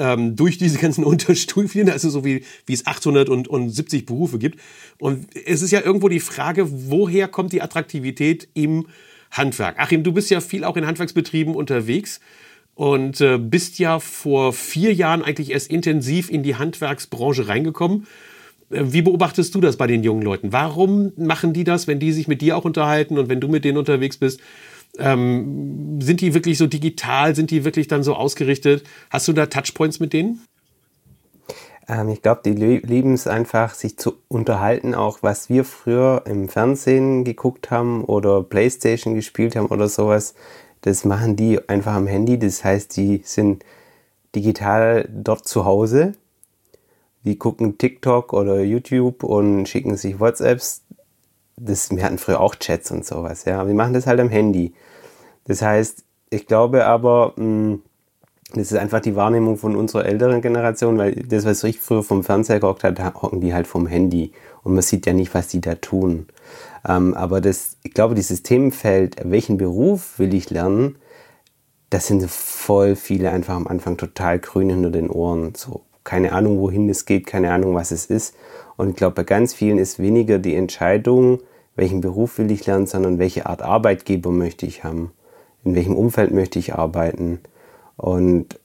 ähm, 0.00 0.34
durch 0.34 0.58
diese 0.58 0.78
ganzen 0.78 1.04
Unterstufien, 1.12 1.88
also 1.88 2.10
so 2.10 2.24
wie, 2.24 2.42
wie 2.66 2.72
es 2.72 2.86
870 2.86 4.06
Berufe 4.06 4.38
gibt. 4.38 4.58
Und 4.98 5.28
es 5.46 5.62
ist 5.62 5.70
ja 5.70 5.82
irgendwo 5.82 6.08
die 6.08 6.20
Frage, 6.20 6.90
woher 6.90 7.28
kommt 7.28 7.52
die 7.52 7.62
Attraktivität 7.62 8.48
im 8.54 8.86
Handwerk? 9.30 9.78
Achim, 9.78 10.02
du 10.02 10.12
bist 10.12 10.30
ja 10.30 10.40
viel 10.40 10.64
auch 10.64 10.76
in 10.76 10.86
Handwerksbetrieben 10.86 11.54
unterwegs 11.54 12.20
und 12.74 13.20
äh, 13.20 13.38
bist 13.38 13.78
ja 13.78 14.00
vor 14.00 14.52
vier 14.52 14.94
Jahren 14.94 15.22
eigentlich 15.22 15.50
erst 15.50 15.70
intensiv 15.70 16.30
in 16.30 16.42
die 16.42 16.56
Handwerksbranche 16.56 17.46
reingekommen. 17.46 18.06
Äh, 18.70 18.84
wie 18.86 19.02
beobachtest 19.02 19.54
du 19.54 19.60
das 19.60 19.76
bei 19.76 19.86
den 19.86 20.02
jungen 20.02 20.22
Leuten? 20.22 20.52
Warum 20.52 21.12
machen 21.16 21.52
die 21.52 21.64
das, 21.64 21.86
wenn 21.86 22.00
die 22.00 22.12
sich 22.12 22.26
mit 22.26 22.40
dir 22.40 22.56
auch 22.56 22.64
unterhalten 22.64 23.18
und 23.18 23.28
wenn 23.28 23.40
du 23.40 23.48
mit 23.48 23.64
denen 23.66 23.76
unterwegs 23.76 24.16
bist? 24.16 24.40
Ähm, 24.98 26.00
sind 26.00 26.20
die 26.20 26.34
wirklich 26.34 26.58
so 26.58 26.66
digital? 26.66 27.34
Sind 27.34 27.50
die 27.50 27.64
wirklich 27.64 27.88
dann 27.88 28.02
so 28.02 28.14
ausgerichtet? 28.14 28.84
Hast 29.10 29.28
du 29.28 29.32
da 29.32 29.46
Touchpoints 29.46 30.00
mit 30.00 30.12
denen? 30.12 30.40
Ähm, 31.88 32.08
ich 32.08 32.22
glaube, 32.22 32.42
die 32.44 32.52
lieben 32.52 33.14
es 33.14 33.26
einfach, 33.26 33.74
sich 33.74 33.96
zu 33.98 34.14
unterhalten, 34.28 34.94
auch 34.94 35.18
was 35.22 35.48
wir 35.48 35.64
früher 35.64 36.22
im 36.26 36.48
Fernsehen 36.48 37.24
geguckt 37.24 37.70
haben 37.70 38.04
oder 38.04 38.42
Playstation 38.42 39.14
gespielt 39.14 39.56
haben 39.56 39.66
oder 39.66 39.88
sowas. 39.88 40.34
Das 40.82 41.04
machen 41.04 41.36
die 41.36 41.68
einfach 41.68 41.94
am 41.94 42.06
Handy. 42.06 42.38
Das 42.38 42.64
heißt, 42.64 42.96
die 42.96 43.22
sind 43.24 43.64
digital 44.34 45.08
dort 45.12 45.46
zu 45.46 45.64
Hause. 45.64 46.12
Die 47.24 47.36
gucken 47.36 47.76
TikTok 47.76 48.32
oder 48.32 48.62
YouTube 48.62 49.24
und 49.24 49.68
schicken 49.68 49.96
sich 49.96 50.20
WhatsApps 50.20 50.82
das, 51.62 51.90
wir 51.90 52.04
hatten 52.04 52.18
früher 52.18 52.40
auch 52.40 52.54
Chats 52.56 52.90
und 52.90 53.04
sowas, 53.04 53.44
ja, 53.44 53.60
aber 53.60 53.68
wir 53.68 53.74
machen 53.74 53.92
das 53.92 54.06
halt 54.06 54.20
am 54.20 54.28
Handy. 54.28 54.72
Das 55.44 55.62
heißt, 55.62 56.04
ich 56.30 56.46
glaube 56.46 56.86
aber, 56.86 57.34
mh, 57.36 57.44
hm, 57.44 57.82
das 58.54 58.72
ist 58.72 58.78
einfach 58.78 59.00
die 59.00 59.14
Wahrnehmung 59.14 59.56
von 59.56 59.76
unserer 59.76 60.06
älteren 60.06 60.40
Generation, 60.40 60.98
weil 60.98 61.14
das, 61.14 61.44
was 61.44 61.62
ich 61.62 61.78
früher 61.78 62.02
vom 62.02 62.24
Fernseher 62.24 62.58
gehockt 62.58 62.82
habe, 62.82 63.04
hocken 63.22 63.40
die 63.40 63.54
halt 63.54 63.68
vom 63.68 63.86
Handy 63.86 64.32
und 64.64 64.74
man 64.74 64.82
sieht 64.82 65.06
ja 65.06 65.12
nicht, 65.12 65.34
was 65.34 65.46
die 65.46 65.60
da 65.60 65.76
tun. 65.76 66.26
Ähm, 66.88 67.14
aber 67.14 67.40
das, 67.40 67.76
ich 67.84 67.94
glaube, 67.94 68.16
dieses 68.16 68.42
Themenfeld, 68.42 69.16
welchen 69.24 69.56
Beruf 69.56 70.18
will 70.18 70.34
ich 70.34 70.50
lernen, 70.50 70.96
das 71.90 72.08
sind 72.08 72.28
voll 72.28 72.96
viele 72.96 73.30
einfach 73.30 73.54
am 73.54 73.66
Anfang 73.66 73.96
total 73.96 74.38
grün 74.40 74.70
hinter 74.70 74.90
den 74.90 75.10
Ohren. 75.10 75.54
So, 75.54 75.82
keine 76.02 76.32
Ahnung, 76.32 76.58
wohin 76.58 76.88
es 76.88 77.04
geht, 77.04 77.26
keine 77.26 77.52
Ahnung, 77.52 77.74
was 77.74 77.90
es 77.92 78.06
ist. 78.06 78.34
Und 78.76 78.90
ich 78.90 78.96
glaube, 78.96 79.14
bei 79.14 79.24
ganz 79.24 79.54
vielen 79.54 79.78
ist 79.78 79.98
weniger 79.98 80.38
die 80.38 80.54
Entscheidung, 80.54 81.40
welchen 81.80 82.02
Beruf 82.02 82.36
will 82.36 82.50
ich 82.50 82.66
lernen, 82.66 82.86
sondern 82.86 83.18
welche 83.18 83.46
Art 83.46 83.62
Arbeitgeber 83.62 84.30
möchte 84.30 84.66
ich 84.66 84.84
haben, 84.84 85.12
in 85.64 85.74
welchem 85.74 85.96
Umfeld 85.96 86.30
möchte 86.30 86.58
ich 86.58 86.74
arbeiten. 86.74 87.40
Und 87.96 88.60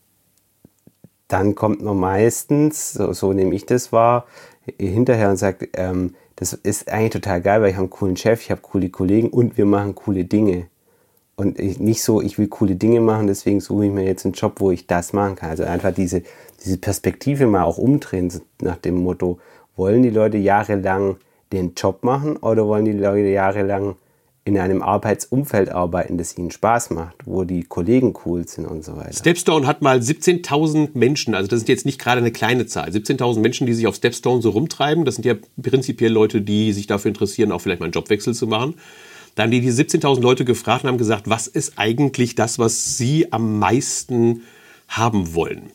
dann 1.29 1.55
kommt 1.55 1.81
man 1.81 1.97
meistens, 1.97 2.91
so, 2.91 3.13
so 3.13 3.31
nehme 3.31 3.55
ich 3.55 3.65
das 3.65 3.93
wahr, 3.93 4.25
hinterher 4.77 5.29
und 5.29 5.37
sagt, 5.37 5.69
ähm, 5.73 6.13
das 6.35 6.51
ist 6.51 6.89
eigentlich 6.91 7.13
total 7.13 7.41
geil, 7.41 7.61
weil 7.61 7.69
ich 7.69 7.75
habe 7.75 7.85
einen 7.85 7.89
coolen 7.89 8.17
Chef, 8.17 8.41
ich 8.41 8.51
habe 8.51 8.61
coole 8.61 8.89
Kollegen 8.89 9.29
und 9.29 9.57
wir 9.57 9.65
machen 9.65 9.95
coole 9.95 10.25
Dinge. 10.25 10.67
Und 11.37 11.57
ich, 11.57 11.79
nicht 11.79 12.03
so, 12.03 12.21
ich 12.21 12.37
will 12.37 12.49
coole 12.49 12.75
Dinge 12.75 12.99
machen, 12.99 13.27
deswegen 13.27 13.61
suche 13.61 13.85
ich 13.85 13.91
mir 13.91 14.03
jetzt 14.03 14.25
einen 14.25 14.33
Job, 14.33 14.59
wo 14.59 14.71
ich 14.71 14.87
das 14.87 15.13
machen 15.13 15.35
kann. 15.35 15.51
Also 15.51 15.63
einfach 15.63 15.93
diese, 15.93 16.21
diese 16.65 16.77
Perspektive 16.77 17.47
mal 17.47 17.63
auch 17.63 17.77
umdrehen, 17.77 18.31
nach 18.61 18.77
dem 18.77 19.03
Motto, 19.03 19.39
wollen 19.77 20.03
die 20.03 20.09
Leute 20.09 20.37
jahrelang 20.37 21.15
den 21.51 21.73
Job 21.75 22.03
machen 22.03 22.37
oder 22.37 22.67
wollen 22.67 22.85
die 22.85 22.91
Leute 22.91 23.29
jahrelang 23.29 23.95
in 24.47 24.59
einem 24.59 24.83
Arbeitsumfeld 24.83 25.69
arbeiten, 25.69 26.19
das 26.19 26.37
ihnen 26.37 26.51
Spaß 26.51 26.91
macht, 26.91 27.15
wo 27.25 27.45
die 27.45 27.63
Kollegen 27.63 28.13
cool 28.25 28.47
sind 28.47 28.67
und 28.67 28.85
so 28.85 28.95
weiter. 28.95 29.11
Stepstone 29.11 29.65
hat 29.65 29.81
mal 29.81 29.97
17.000 29.97 30.89
Menschen, 30.93 31.33
also 31.33 31.47
das 31.47 31.61
sind 31.61 31.69
jetzt 31.69 31.85
nicht 31.87 31.99
gerade 31.99 32.19
eine 32.19 32.31
kleine 32.31 32.67
Zahl, 32.67 32.89
17.000 32.89 33.39
Menschen, 33.39 33.65
die 33.65 33.73
sich 33.73 33.87
auf 33.87 33.95
Stepstone 33.95 34.43
so 34.43 34.51
rumtreiben. 34.51 35.03
Das 35.03 35.15
sind 35.15 35.25
ja 35.25 35.33
prinzipiell 35.59 36.11
Leute, 36.11 36.41
die 36.41 36.73
sich 36.73 36.85
dafür 36.85 37.09
interessieren, 37.09 37.51
auch 37.51 37.59
vielleicht 37.59 37.79
mal 37.79 37.85
einen 37.85 37.93
Jobwechsel 37.93 38.35
zu 38.35 38.45
machen. 38.45 38.75
Da 39.33 39.43
haben 39.43 39.51
die 39.51 39.61
die 39.61 39.71
17.000 39.71 40.21
Leute 40.21 40.45
gefragt 40.45 40.83
und 40.83 40.91
haben 40.91 40.99
gesagt, 40.99 41.27
was 41.27 41.47
ist 41.47 41.73
eigentlich 41.77 42.35
das, 42.35 42.59
was 42.59 42.97
sie 42.97 43.33
am 43.33 43.57
meisten 43.57 44.43
haben 44.87 45.33
wollen? 45.33 45.71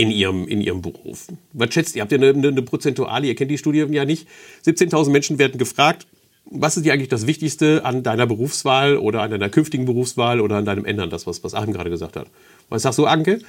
In 0.00 0.10
ihrem, 0.10 0.48
in 0.48 0.62
ihrem 0.62 0.80
Beruf. 0.80 1.26
Was 1.52 1.74
schätzt 1.74 1.94
ihr? 1.94 2.00
Habt 2.00 2.12
ihr 2.12 2.18
eine, 2.18 2.30
eine, 2.30 2.48
eine 2.48 2.62
Prozentuale? 2.62 3.26
Ihr 3.26 3.34
kennt 3.34 3.50
die 3.50 3.58
Studie 3.58 3.80
ja 3.90 4.06
nicht. 4.06 4.26
17.000 4.64 5.10
Menschen 5.10 5.38
werden 5.38 5.58
gefragt, 5.58 6.06
was 6.46 6.78
ist 6.78 6.86
dir 6.86 6.94
eigentlich 6.94 7.10
das 7.10 7.26
Wichtigste 7.26 7.84
an 7.84 8.02
deiner 8.02 8.26
Berufswahl 8.26 8.96
oder 8.96 9.20
an 9.20 9.30
deiner 9.30 9.50
künftigen 9.50 9.84
Berufswahl 9.84 10.40
oder 10.40 10.56
an 10.56 10.64
deinem 10.64 10.86
Ändern, 10.86 11.10
das, 11.10 11.26
was, 11.26 11.44
was 11.44 11.54
Achim 11.54 11.74
gerade 11.74 11.90
gesagt 11.90 12.16
hat? 12.16 12.28
Was 12.70 12.82
sagst 12.82 12.98
du, 12.98 13.04
Anke? 13.04 13.40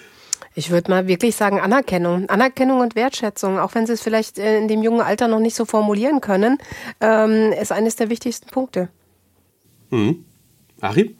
Ich 0.55 0.71
würde 0.71 0.91
mal 0.91 1.07
wirklich 1.07 1.37
sagen 1.37 1.61
Anerkennung. 1.61 2.27
Anerkennung 2.27 2.81
und 2.81 2.95
Wertschätzung, 2.95 3.57
auch 3.57 3.73
wenn 3.73 3.87
sie 3.87 3.93
es 3.93 4.01
vielleicht 4.01 4.37
in 4.37 4.67
dem 4.67 4.83
jungen 4.83 4.99
Alter 4.99 5.29
noch 5.29 5.39
nicht 5.39 5.55
so 5.55 5.63
formulieren 5.63 6.19
können, 6.19 6.57
ähm, 6.99 7.53
ist 7.53 7.71
eines 7.71 7.95
der 7.95 8.09
wichtigsten 8.09 8.49
Punkte. 8.49 8.89
Hm. 9.89 10.25
Achim? 10.81 11.15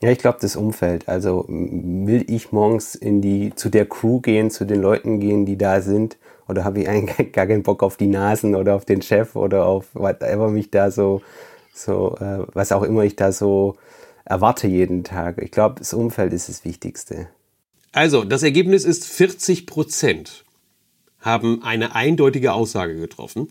Ja, 0.00 0.10
ich 0.10 0.18
glaube, 0.18 0.38
das 0.40 0.54
Umfeld. 0.56 1.08
Also 1.08 1.44
will 1.48 2.24
ich 2.28 2.52
morgens 2.52 2.94
in 2.94 3.20
die, 3.20 3.52
zu 3.54 3.68
der 3.68 3.86
Crew 3.86 4.20
gehen, 4.20 4.50
zu 4.50 4.64
den 4.64 4.80
Leuten 4.80 5.18
gehen, 5.18 5.44
die 5.44 5.58
da 5.58 5.80
sind, 5.80 6.18
oder 6.46 6.64
habe 6.64 6.80
ich 6.80 6.88
eigentlich 6.88 7.32
gar 7.32 7.46
keinen 7.46 7.62
Bock 7.62 7.82
auf 7.82 7.96
die 7.96 8.06
Nasen 8.06 8.54
oder 8.54 8.74
auf 8.74 8.84
den 8.84 9.02
Chef 9.02 9.36
oder 9.36 9.66
auf 9.66 9.86
whatever 9.94 10.48
mich 10.48 10.70
da 10.70 10.90
so, 10.90 11.20
so, 11.74 12.16
äh, 12.20 12.46
was 12.54 12.72
auch 12.72 12.82
immer 12.82 13.02
ich 13.02 13.16
da 13.16 13.32
so 13.32 13.76
erwarte 14.24 14.68
jeden 14.68 15.04
Tag. 15.04 15.42
Ich 15.42 15.50
glaube, 15.50 15.76
das 15.78 15.92
Umfeld 15.92 16.32
ist 16.32 16.48
das 16.48 16.64
Wichtigste. 16.64 17.28
Also, 17.92 18.24
das 18.24 18.42
Ergebnis 18.42 18.84
ist 18.84 19.06
40 19.06 19.66
Prozent 19.66 20.44
haben 21.20 21.62
eine 21.62 21.94
eindeutige 21.94 22.52
Aussage 22.52 22.96
getroffen. 22.96 23.48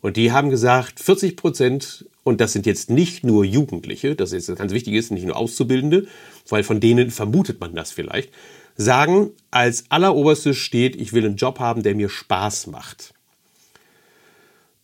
Und 0.00 0.16
die 0.16 0.32
haben 0.32 0.50
gesagt, 0.50 1.00
40 1.00 1.36
Prozent, 1.36 2.06
und 2.24 2.40
das 2.40 2.52
sind 2.52 2.66
jetzt 2.66 2.90
nicht 2.90 3.24
nur 3.24 3.44
Jugendliche, 3.44 4.14
das 4.14 4.32
ist 4.32 4.54
ganz 4.56 4.72
wichtig 4.72 4.94
ist, 4.94 5.10
nicht 5.10 5.26
nur 5.26 5.36
Auszubildende, 5.36 6.06
weil 6.48 6.62
von 6.62 6.80
denen 6.80 7.10
vermutet 7.10 7.60
man 7.60 7.74
das 7.74 7.90
vielleicht, 7.90 8.30
sagen, 8.76 9.30
als 9.50 9.84
alleroberstes 9.90 10.56
steht, 10.56 10.96
ich 10.96 11.12
will 11.12 11.24
einen 11.24 11.36
Job 11.36 11.58
haben, 11.58 11.82
der 11.82 11.94
mir 11.94 12.08
Spaß 12.08 12.68
macht. 12.68 13.12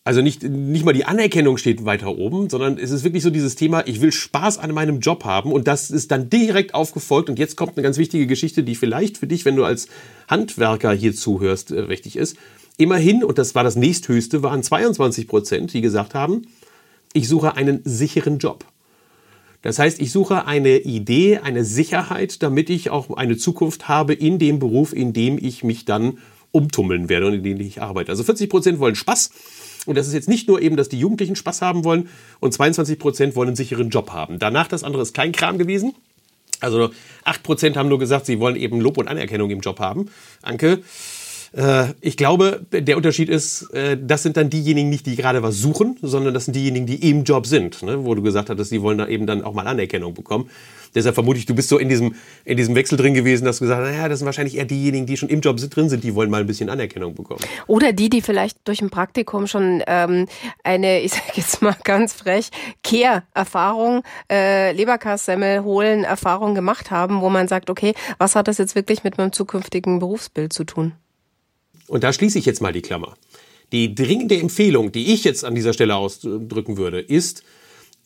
Also 0.09 0.23
nicht, 0.23 0.43
nicht 0.43 0.87
mal 0.87 0.95
die 0.95 1.05
Anerkennung 1.05 1.59
steht 1.59 1.85
weiter 1.85 2.17
oben, 2.17 2.49
sondern 2.49 2.79
es 2.79 2.91
ist 2.91 3.05
wirklich 3.05 3.23
so 3.23 3.29
dieses 3.29 3.57
Thema, 3.57 3.87
ich 3.87 4.01
will 4.01 4.11
Spaß 4.11 4.57
an 4.57 4.73
meinem 4.73 5.01
Job 5.01 5.25
haben 5.25 5.53
und 5.53 5.69
das 5.69 5.91
ist 5.91 6.11
dann 6.11 6.31
direkt 6.31 6.73
aufgefolgt 6.73 7.29
und 7.29 7.39
jetzt 7.39 7.57
kommt 7.57 7.77
eine 7.77 7.83
ganz 7.83 7.99
wichtige 7.99 8.27
Geschichte, 8.27 8.63
die 8.63 8.75
vielleicht 8.75 9.19
für 9.19 9.27
dich, 9.27 9.45
wenn 9.45 9.55
du 9.55 9.65
als 9.65 9.89
Handwerker 10.27 10.93
hier 10.93 11.15
zuhörst, 11.15 11.73
äh, 11.73 11.91
wichtig 11.91 12.17
ist. 12.17 12.39
Immerhin, 12.79 13.23
und 13.23 13.37
das 13.37 13.55
war 13.55 13.65
das 13.65 13.77
nächsthöchste, 13.77 14.43
waren 14.43 14.63
22 14.63 15.29
Prozent, 15.29 15.75
die 15.75 15.83
gesagt 15.83 16.15
haben, 16.15 16.47
ich 17.19 17.29
suche 17.29 17.57
einen 17.57 17.81
sicheren 17.85 18.39
Job. 18.39 18.65
Das 19.63 19.81
heißt, 19.81 20.01
ich 20.01 20.13
suche 20.13 20.47
eine 20.47 20.79
Idee, 20.79 21.39
eine 21.39 21.65
Sicherheit, 21.65 22.45
damit 22.45 22.71
ich 22.71 22.91
auch 22.91 23.11
eine 23.17 23.37
Zukunft 23.37 23.89
habe 23.89 24.15
in 24.15 24.39
dem 24.39 24.61
Beruf, 24.61 24.93
in 24.93 25.13
dem 25.13 25.37
ich 25.37 25.65
mich 25.65 25.85
dann 25.85 26.19
umtummeln 26.53 27.09
werde 27.09 27.27
und 27.27 27.35
in 27.35 27.43
dem 27.43 27.61
ich 27.61 27.83
arbeite. 27.83 28.13
Also 28.13 28.23
40 28.23 28.49
Prozent 28.49 28.79
wollen 28.79 28.95
Spaß 28.95 29.31
und 29.87 29.99
das 29.99 30.07
ist 30.07 30.15
jetzt 30.15 30.29
nicht 30.29 30.47
nur 30.47 30.63
eben, 30.63 30.77
dass 30.77 30.89
die 30.89 31.01
Jugendlichen 31.01 31.35
Spaß 31.35 31.61
haben 31.61 31.83
wollen 31.83 32.09
und 32.39 32.53
22 32.53 33.01
Prozent 33.01 33.35
wollen 33.35 33.49
einen 33.49 33.57
sicheren 33.57 33.91
Job 33.91 34.11
haben. 34.13 34.39
Danach 34.39 34.69
das 34.69 34.85
andere 34.85 35.03
ist 35.03 35.13
kein 35.13 35.33
Kram 35.33 35.59
gewesen. 35.59 35.95
Also 36.61 36.91
8 37.25 37.43
Prozent 37.43 37.77
haben 37.77 37.89
nur 37.89 37.99
gesagt, 37.99 38.27
sie 38.27 38.39
wollen 38.39 38.57
eben 38.57 38.81
Lob 38.81 38.97
und 38.97 39.09
Anerkennung 39.09 39.51
im 39.51 39.61
Job 39.61 39.81
haben. 39.81 40.07
Anke, 40.43 40.83
ich 42.01 42.17
glaube, 42.17 42.67
der 42.71 42.97
Unterschied 42.97 43.29
ist, 43.29 43.73
äh, 43.73 43.97
das 44.01 44.23
sind 44.23 44.37
dann 44.37 44.51
diejenigen 44.51 44.91
nicht, 44.91 45.07
die 45.07 45.17
gerade 45.17 45.43
was 45.43 45.57
suchen, 45.57 45.97
sondern 46.03 46.35
das 46.35 46.45
sind 46.45 46.55
diejenigen, 46.55 46.87
die 46.87 47.11
im 47.11 47.25
Job 47.25 47.47
sind, 47.47 47.83
ne? 47.83 48.05
wo 48.05 48.15
du 48.15 48.23
gesagt 48.23 48.51
hattest, 48.51 48.71
die 48.71 48.83
wollen 48.83 48.99
da 48.99 49.09
eben 49.09 49.27
dann 49.27 49.43
auch 49.43 49.55
mal 49.55 49.67
Anerkennung 49.67 50.15
bekommen. 50.15 50.51
Deshalb 50.95 51.15
vermute 51.15 51.39
ich, 51.39 51.47
du 51.47 51.55
bist 51.55 51.69
so 51.69 51.79
in 51.79 51.89
diesem, 51.89 52.15
in 52.45 52.57
diesem 52.57 52.75
Wechsel 52.75 52.97
drin 52.97 53.15
gewesen, 53.15 53.45
dass 53.45 53.59
du 53.59 53.65
gesagt 53.65 53.83
hast, 53.83 53.91
naja, 53.91 54.09
das 54.09 54.19
sind 54.19 54.27
wahrscheinlich 54.27 54.57
eher 54.57 54.65
diejenigen, 54.65 55.07
die 55.07 55.17
schon 55.17 55.29
im 55.29 55.41
Job 55.41 55.57
drin 55.59 55.89
sind, 55.89 56.05
die 56.05 56.15
wollen 56.15 56.31
mal 56.31 56.41
ein 56.41 56.47
bisschen 56.47 56.71
Anerkennung 56.71 57.15
bekommen. 57.15 57.41
Oder 57.67 57.93
die, 57.93 58.09
die 58.09 58.23
vielleicht 58.23 58.67
durch 58.67 58.81
ein 58.81 58.91
Praktikum 58.91 59.47
schon 59.47 59.83
ähm, 59.87 60.27
eine, 60.65 61.01
ich 61.01 61.13
sage 61.13 61.33
jetzt 61.35 61.63
mal 61.63 61.77
ganz 61.85 62.13
frech, 62.13 62.51
Kehr-Erfahrung, 62.83 64.03
äh, 64.31 64.73
Leberkassemmel 64.73 65.63
holen 65.63 66.05
Erfahrung 66.05 66.55
gemacht 66.55 66.91
haben, 66.91 67.21
wo 67.21 67.29
man 67.29 67.49
sagt, 67.49 67.71
okay, 67.71 67.95
was 68.19 68.35
hat 68.35 68.49
das 68.49 68.59
jetzt 68.59 68.75
wirklich 68.75 69.05
mit 69.05 69.19
meinem 69.19 69.33
zukünftigen 69.33 69.99
Berufsbild 69.99 70.53
zu 70.53 70.65
tun? 70.65 70.93
Und 71.89 72.05
da 72.05 72.13
schließe 72.13 72.39
ich 72.39 72.47
jetzt 72.47 72.61
mal 72.61 72.73
die 72.73 72.83
Klammer. 72.83 73.17
Die 73.73 73.95
dringende 73.95 74.39
Empfehlung, 74.39 74.93
die 74.93 75.13
ich 75.13 75.25
jetzt 75.25 75.45
an 75.45 75.55
dieser 75.55 75.73
Stelle 75.73 75.97
ausdrücken 75.97 76.77
würde, 76.77 77.01
ist, 77.01 77.43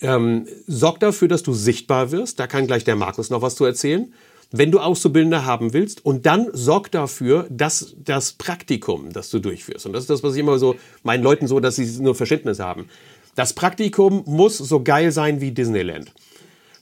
ähm, 0.01 0.47
sorg 0.67 0.99
dafür, 1.01 1.29
dass 1.29 1.43
du 1.43 1.53
sichtbar 1.53 2.11
wirst. 2.11 2.41
Da 2.41 2.47
kann 2.47 2.67
gleich 2.67 2.85
der 2.85 2.97
Markus 2.97 3.31
noch 3.31 3.43
was 3.43 3.55
zu 3.55 3.65
erzählen. 3.65 4.13
Wenn 4.51 4.71
du 4.71 4.81
Auszubildende 4.81 5.47
haben 5.47 5.73
willst 5.73 6.05
und 6.05 6.27
dann 6.27 6.49
sorg 6.53 6.91
dafür, 6.91 7.47
dass 7.49 7.95
das 8.05 8.33
Praktikum, 8.33 9.13
das 9.13 9.31
du 9.31 9.39
durchführst, 9.39 9.87
und 9.87 9.95
das 9.95 10.03
ist 10.03 10.11
das, 10.11 10.23
was 10.23 10.35
ich 10.35 10.41
immer 10.41 10.59
so 10.59 10.77
meinen 11.03 11.23
Leuten 11.23 11.47
so, 11.47 11.59
dass 11.59 11.77
sie 11.77 11.87
nur 12.03 12.15
Verständnis 12.15 12.59
haben. 12.59 12.89
Das 13.35 13.55
Praktikum 13.55 14.25
muss 14.27 14.59
so 14.59 14.83
geil 14.83 15.11
sein 15.11 15.41
wie 15.41 15.53
Disneyland. 15.53 16.13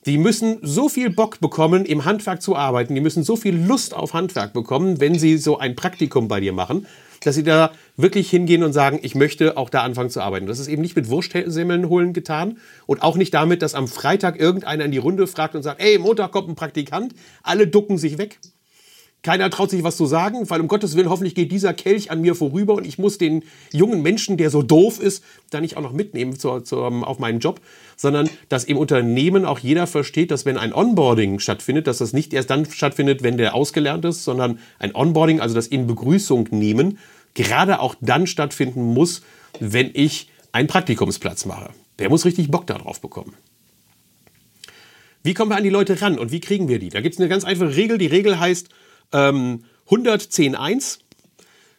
Die 0.07 0.17
müssen 0.17 0.59
so 0.63 0.89
viel 0.89 1.11
Bock 1.11 1.41
bekommen, 1.41 1.85
im 1.85 2.07
Handwerk 2.07 2.41
zu 2.41 2.57
arbeiten. 2.57 2.95
Die 2.95 3.03
müssen 3.03 3.23
so 3.23 3.37
viel 3.37 3.55
Lust 3.55 3.95
auf 3.95 4.15
Handwerk 4.15 4.55
bekommen, 4.55 4.99
wenn 4.99 5.19
sie 5.19 5.37
so 5.37 5.59
ein 5.59 5.77
Praktikum 5.77 6.27
bei 6.27 6.41
dir 6.41 6.55
machen, 6.55 6.87
dass 7.23 7.35
sie 7.35 7.43
da 7.43 7.73
wirklich 7.99 8.31
hingehen 8.31 8.63
und 8.63 8.73
sagen, 8.73 8.99
ich 9.03 9.15
möchte 9.15 9.59
auch 9.59 9.69
da 9.69 9.83
anfangen 9.83 10.09
zu 10.09 10.23
arbeiten. 10.23 10.47
Das 10.47 10.59
ist 10.59 10.69
eben 10.69 10.81
nicht 10.81 10.97
mit 10.97 11.11
Wurstsemmeln 11.11 11.91
holen 11.91 12.15
getan 12.15 12.57
und 12.87 13.03
auch 13.03 13.17
nicht 13.17 13.35
damit, 13.35 13.61
dass 13.61 13.75
am 13.75 13.89
Freitag 13.89 14.41
irgendeiner 14.41 14.87
in 14.87 14.91
die 14.91 14.99
Runde 14.99 15.27
fragt 15.27 15.55
und 15.55 15.63
sagt, 15.63 15.83
ey, 15.83 15.99
Montag 15.99 16.33
kommt 16.33 16.49
ein 16.49 16.55
Praktikant. 16.55 17.15
Alle 17.43 17.67
ducken 17.67 17.99
sich 17.99 18.17
weg. 18.17 18.39
Keiner 19.23 19.51
traut 19.51 19.69
sich 19.69 19.85
was 19.85 19.99
zu 19.99 20.07
sagen, 20.07 20.49
weil 20.49 20.63
um 20.63 20.69
Gottes 20.69 20.97
Willen, 20.97 21.11
hoffentlich 21.11 21.35
geht 21.35 21.53
dieser 21.53 21.75
Kelch 21.75 22.11
an 22.11 22.23
mir 22.23 22.35
vorüber 22.35 22.75
und 22.75 22.87
ich 22.87 22.99
muss 22.99 23.19
den 23.19 23.45
jungen 23.71 24.01
Menschen, 24.01 24.39
der 24.39 24.49
so 24.49 24.63
doof 24.63 24.99
ist, 24.99 25.23
da 25.51 25.61
nicht 25.61 25.77
auch 25.77 25.83
noch 25.83 25.93
mitnehmen 25.93 26.39
zu, 26.39 26.61
zu, 26.61 26.79
auf 26.83 27.19
meinen 27.19 27.39
Job, 27.39 27.61
sondern 27.97 28.31
dass 28.49 28.65
im 28.65 28.79
Unternehmen 28.79 29.45
auch 29.45 29.59
jeder 29.59 29.87
versteht, 29.87 30.31
dass 30.31 30.47
wenn 30.47 30.57
ein 30.57 30.73
Onboarding 30.73 31.39
stattfindet, 31.39 31.87
dass 31.87 31.99
das 31.99 32.15
nicht 32.15 32.33
erst 32.33 32.49
dann 32.49 32.65
stattfindet, 32.65 33.23
wenn 33.23 33.37
der 33.37 33.55
ausgelernt 33.55 34.07
ist, 34.07 34.25
sondern 34.25 34.59
ein 34.79 34.95
Onboarding, 34.95 35.41
also 35.41 35.55
das 35.55 35.67
in 35.67 35.87
Begrüßung 35.87 36.49
nehmen, 36.51 36.99
gerade 37.35 37.81
auch 37.81 37.97
dann 38.01 38.27
stattfinden 38.27 38.83
muss, 38.95 39.23
wenn 39.59 39.91
ich 39.93 40.31
einen 40.53 40.69
Praktikumsplatz 40.69 41.45
mache. 41.45 41.71
Der 41.99 42.09
muss 42.09 42.25
richtig 42.25 42.51
Bock 42.51 42.67
darauf 42.67 43.03
bekommen. 43.03 43.35
Wie 45.23 45.35
kommen 45.35 45.51
wir 45.51 45.57
an 45.59 45.65
die 45.65 45.71
Leute 45.71 46.01
ran 46.01 46.19
und 46.19 46.33
wie 46.33 46.41
kriegen 46.41 46.69
wir 46.69 46.79
die? 46.79 46.89
Da 46.89 47.03
gibt 47.03 47.15
es 47.15 47.21
eine 47.21 47.29
ganz 47.29 47.45
einfache 47.45 47.77
Regel. 47.77 47.99
Die 47.99 48.07
Regel 48.07 48.41
heißt, 48.41 48.71
ähm, 49.13 49.65
110.1. 49.89 50.99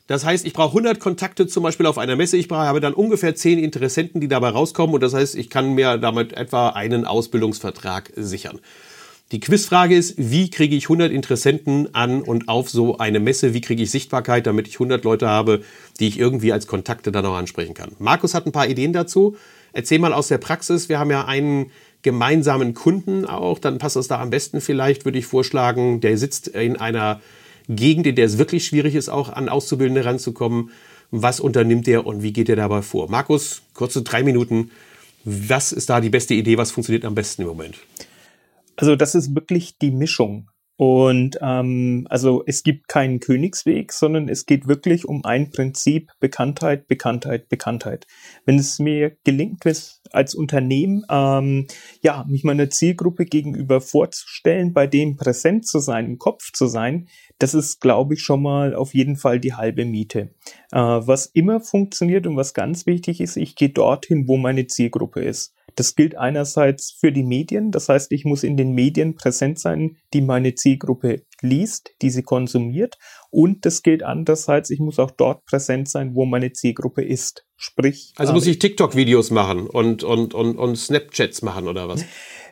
Das 0.07 0.25
heißt, 0.25 0.45
ich 0.45 0.53
brauche 0.53 0.71
100 0.71 0.99
Kontakte 0.99 1.47
zum 1.47 1.63
Beispiel 1.63 1.85
auf 1.85 1.97
einer 1.97 2.17
Messe. 2.17 2.35
Ich 2.35 2.49
habe 2.49 2.81
dann 2.81 2.93
ungefähr 2.93 3.33
10 3.33 3.59
Interessenten, 3.59 4.19
die 4.19 4.27
dabei 4.27 4.49
rauskommen. 4.49 4.93
Und 4.93 5.01
das 5.01 5.13
heißt, 5.13 5.35
ich 5.35 5.49
kann 5.49 5.73
mir 5.73 5.97
damit 5.97 6.33
etwa 6.33 6.69
einen 6.69 7.05
Ausbildungsvertrag 7.05 8.11
sichern. 8.17 8.59
Die 9.31 9.39
Quizfrage 9.39 9.95
ist, 9.95 10.15
wie 10.17 10.49
kriege 10.49 10.75
ich 10.75 10.85
100 10.85 11.09
Interessenten 11.09 11.95
an 11.95 12.21
und 12.21 12.49
auf 12.49 12.69
so 12.69 12.97
eine 12.97 13.21
Messe? 13.21 13.53
Wie 13.53 13.61
kriege 13.61 13.83
ich 13.83 13.89
Sichtbarkeit, 13.89 14.45
damit 14.45 14.67
ich 14.67 14.75
100 14.75 15.05
Leute 15.05 15.29
habe, 15.29 15.63
die 16.01 16.09
ich 16.09 16.19
irgendwie 16.19 16.51
als 16.51 16.67
Kontakte 16.67 17.13
dann 17.13 17.25
auch 17.25 17.35
ansprechen 17.35 17.73
kann? 17.73 17.93
Markus 17.97 18.33
hat 18.33 18.45
ein 18.45 18.51
paar 18.51 18.67
Ideen 18.67 18.91
dazu. 18.91 19.37
Erzähl 19.71 19.99
mal 19.99 20.11
aus 20.11 20.27
der 20.27 20.37
Praxis. 20.37 20.89
Wir 20.89 20.99
haben 20.99 21.11
ja 21.11 21.23
einen 21.23 21.71
gemeinsamen 22.01 22.73
Kunden 22.73 23.25
auch, 23.25 23.59
dann 23.59 23.77
passt 23.77 23.95
das 23.95 24.07
da 24.07 24.19
am 24.19 24.29
besten 24.29 24.61
vielleicht, 24.61 25.05
würde 25.05 25.19
ich 25.19 25.25
vorschlagen. 25.25 26.01
Der 26.01 26.17
sitzt 26.17 26.47
in 26.49 26.77
einer 26.77 27.21
Gegend, 27.67 28.07
in 28.07 28.15
der 28.15 28.25
es 28.25 28.37
wirklich 28.37 28.65
schwierig 28.65 28.95
ist, 28.95 29.09
auch 29.09 29.29
an 29.29 29.49
Auszubildende 29.49 30.05
ranzukommen. 30.05 30.71
Was 31.11 31.39
unternimmt 31.39 31.87
er 31.87 32.05
und 32.05 32.23
wie 32.23 32.33
geht 32.33 32.49
er 32.49 32.55
dabei 32.55 32.81
vor? 32.81 33.09
Markus, 33.09 33.61
kurze 33.73 34.01
drei 34.01 34.23
Minuten. 34.23 34.71
Was 35.23 35.71
ist 35.71 35.89
da 35.89 36.01
die 36.01 36.09
beste 36.09 36.33
Idee? 36.33 36.57
Was 36.57 36.71
funktioniert 36.71 37.05
am 37.05 37.15
besten 37.15 37.43
im 37.43 37.49
Moment? 37.49 37.75
Also 38.75 38.95
das 38.95 39.13
ist 39.13 39.35
wirklich 39.35 39.77
die 39.77 39.91
Mischung. 39.91 40.49
Und 40.81 41.37
ähm, 41.43 42.07
also 42.09 42.41
es 42.47 42.63
gibt 42.63 42.87
keinen 42.87 43.19
Königsweg, 43.19 43.93
sondern 43.93 44.27
es 44.27 44.47
geht 44.47 44.67
wirklich 44.67 45.05
um 45.05 45.23
ein 45.23 45.51
Prinzip 45.51 46.11
Bekanntheit, 46.19 46.87
Bekanntheit, 46.87 47.49
Bekanntheit. 47.49 48.07
Wenn 48.45 48.57
es 48.57 48.79
mir 48.79 49.15
gelingt, 49.23 49.63
als 50.11 50.33
Unternehmen 50.33 51.05
ähm, 51.07 51.67
ja 52.01 52.25
mich 52.27 52.43
meiner 52.43 52.71
Zielgruppe 52.71 53.25
gegenüber 53.25 53.79
vorzustellen, 53.79 54.73
bei 54.73 54.87
dem 54.87 55.17
präsent 55.17 55.67
zu 55.67 55.77
sein, 55.77 56.07
im 56.07 56.17
Kopf 56.17 56.51
zu 56.51 56.65
sein, 56.65 57.07
das 57.41 57.55
ist, 57.55 57.81
glaube 57.81 58.13
ich, 58.13 58.21
schon 58.21 58.43
mal 58.43 58.75
auf 58.75 58.93
jeden 58.93 59.15
Fall 59.15 59.39
die 59.39 59.55
halbe 59.55 59.83
Miete. 59.83 60.29
Äh, 60.71 60.77
was 60.77 61.25
immer 61.25 61.59
funktioniert 61.59 62.27
und 62.27 62.37
was 62.37 62.53
ganz 62.53 62.85
wichtig 62.85 63.19
ist, 63.19 63.35
ich 63.35 63.55
gehe 63.55 63.69
dorthin, 63.69 64.27
wo 64.27 64.37
meine 64.37 64.67
Zielgruppe 64.67 65.23
ist. 65.23 65.55
Das 65.75 65.95
gilt 65.95 66.17
einerseits 66.17 66.91
für 66.91 67.11
die 67.11 67.23
Medien, 67.23 67.71
das 67.71 67.87
heißt, 67.89 68.11
ich 68.11 68.25
muss 68.25 68.43
in 68.43 68.57
den 68.57 68.73
Medien 68.73 69.15
präsent 69.15 69.57
sein, 69.57 69.97
die 70.13 70.21
meine 70.21 70.53
Zielgruppe 70.53 71.23
liest, 71.41 71.91
die 72.01 72.09
sie 72.09 72.23
konsumiert. 72.23 72.97
Und 73.29 73.65
das 73.65 73.81
gilt 73.81 74.03
andererseits, 74.03 74.69
ich 74.69 74.79
muss 74.79 74.99
auch 74.99 75.11
dort 75.11 75.45
präsent 75.45 75.89
sein, 75.89 76.13
wo 76.13 76.25
meine 76.25 76.51
Zielgruppe 76.51 77.03
ist. 77.03 77.47
Sprich. 77.55 78.13
Also 78.17 78.33
muss 78.33 78.47
ich 78.47 78.59
TikTok-Videos 78.59 79.31
machen 79.31 79.67
und, 79.67 80.03
und, 80.03 80.33
und, 80.33 80.57
und 80.57 80.75
Snapchats 80.75 81.41
machen 81.41 81.67
oder 81.67 81.87
was? 81.87 82.03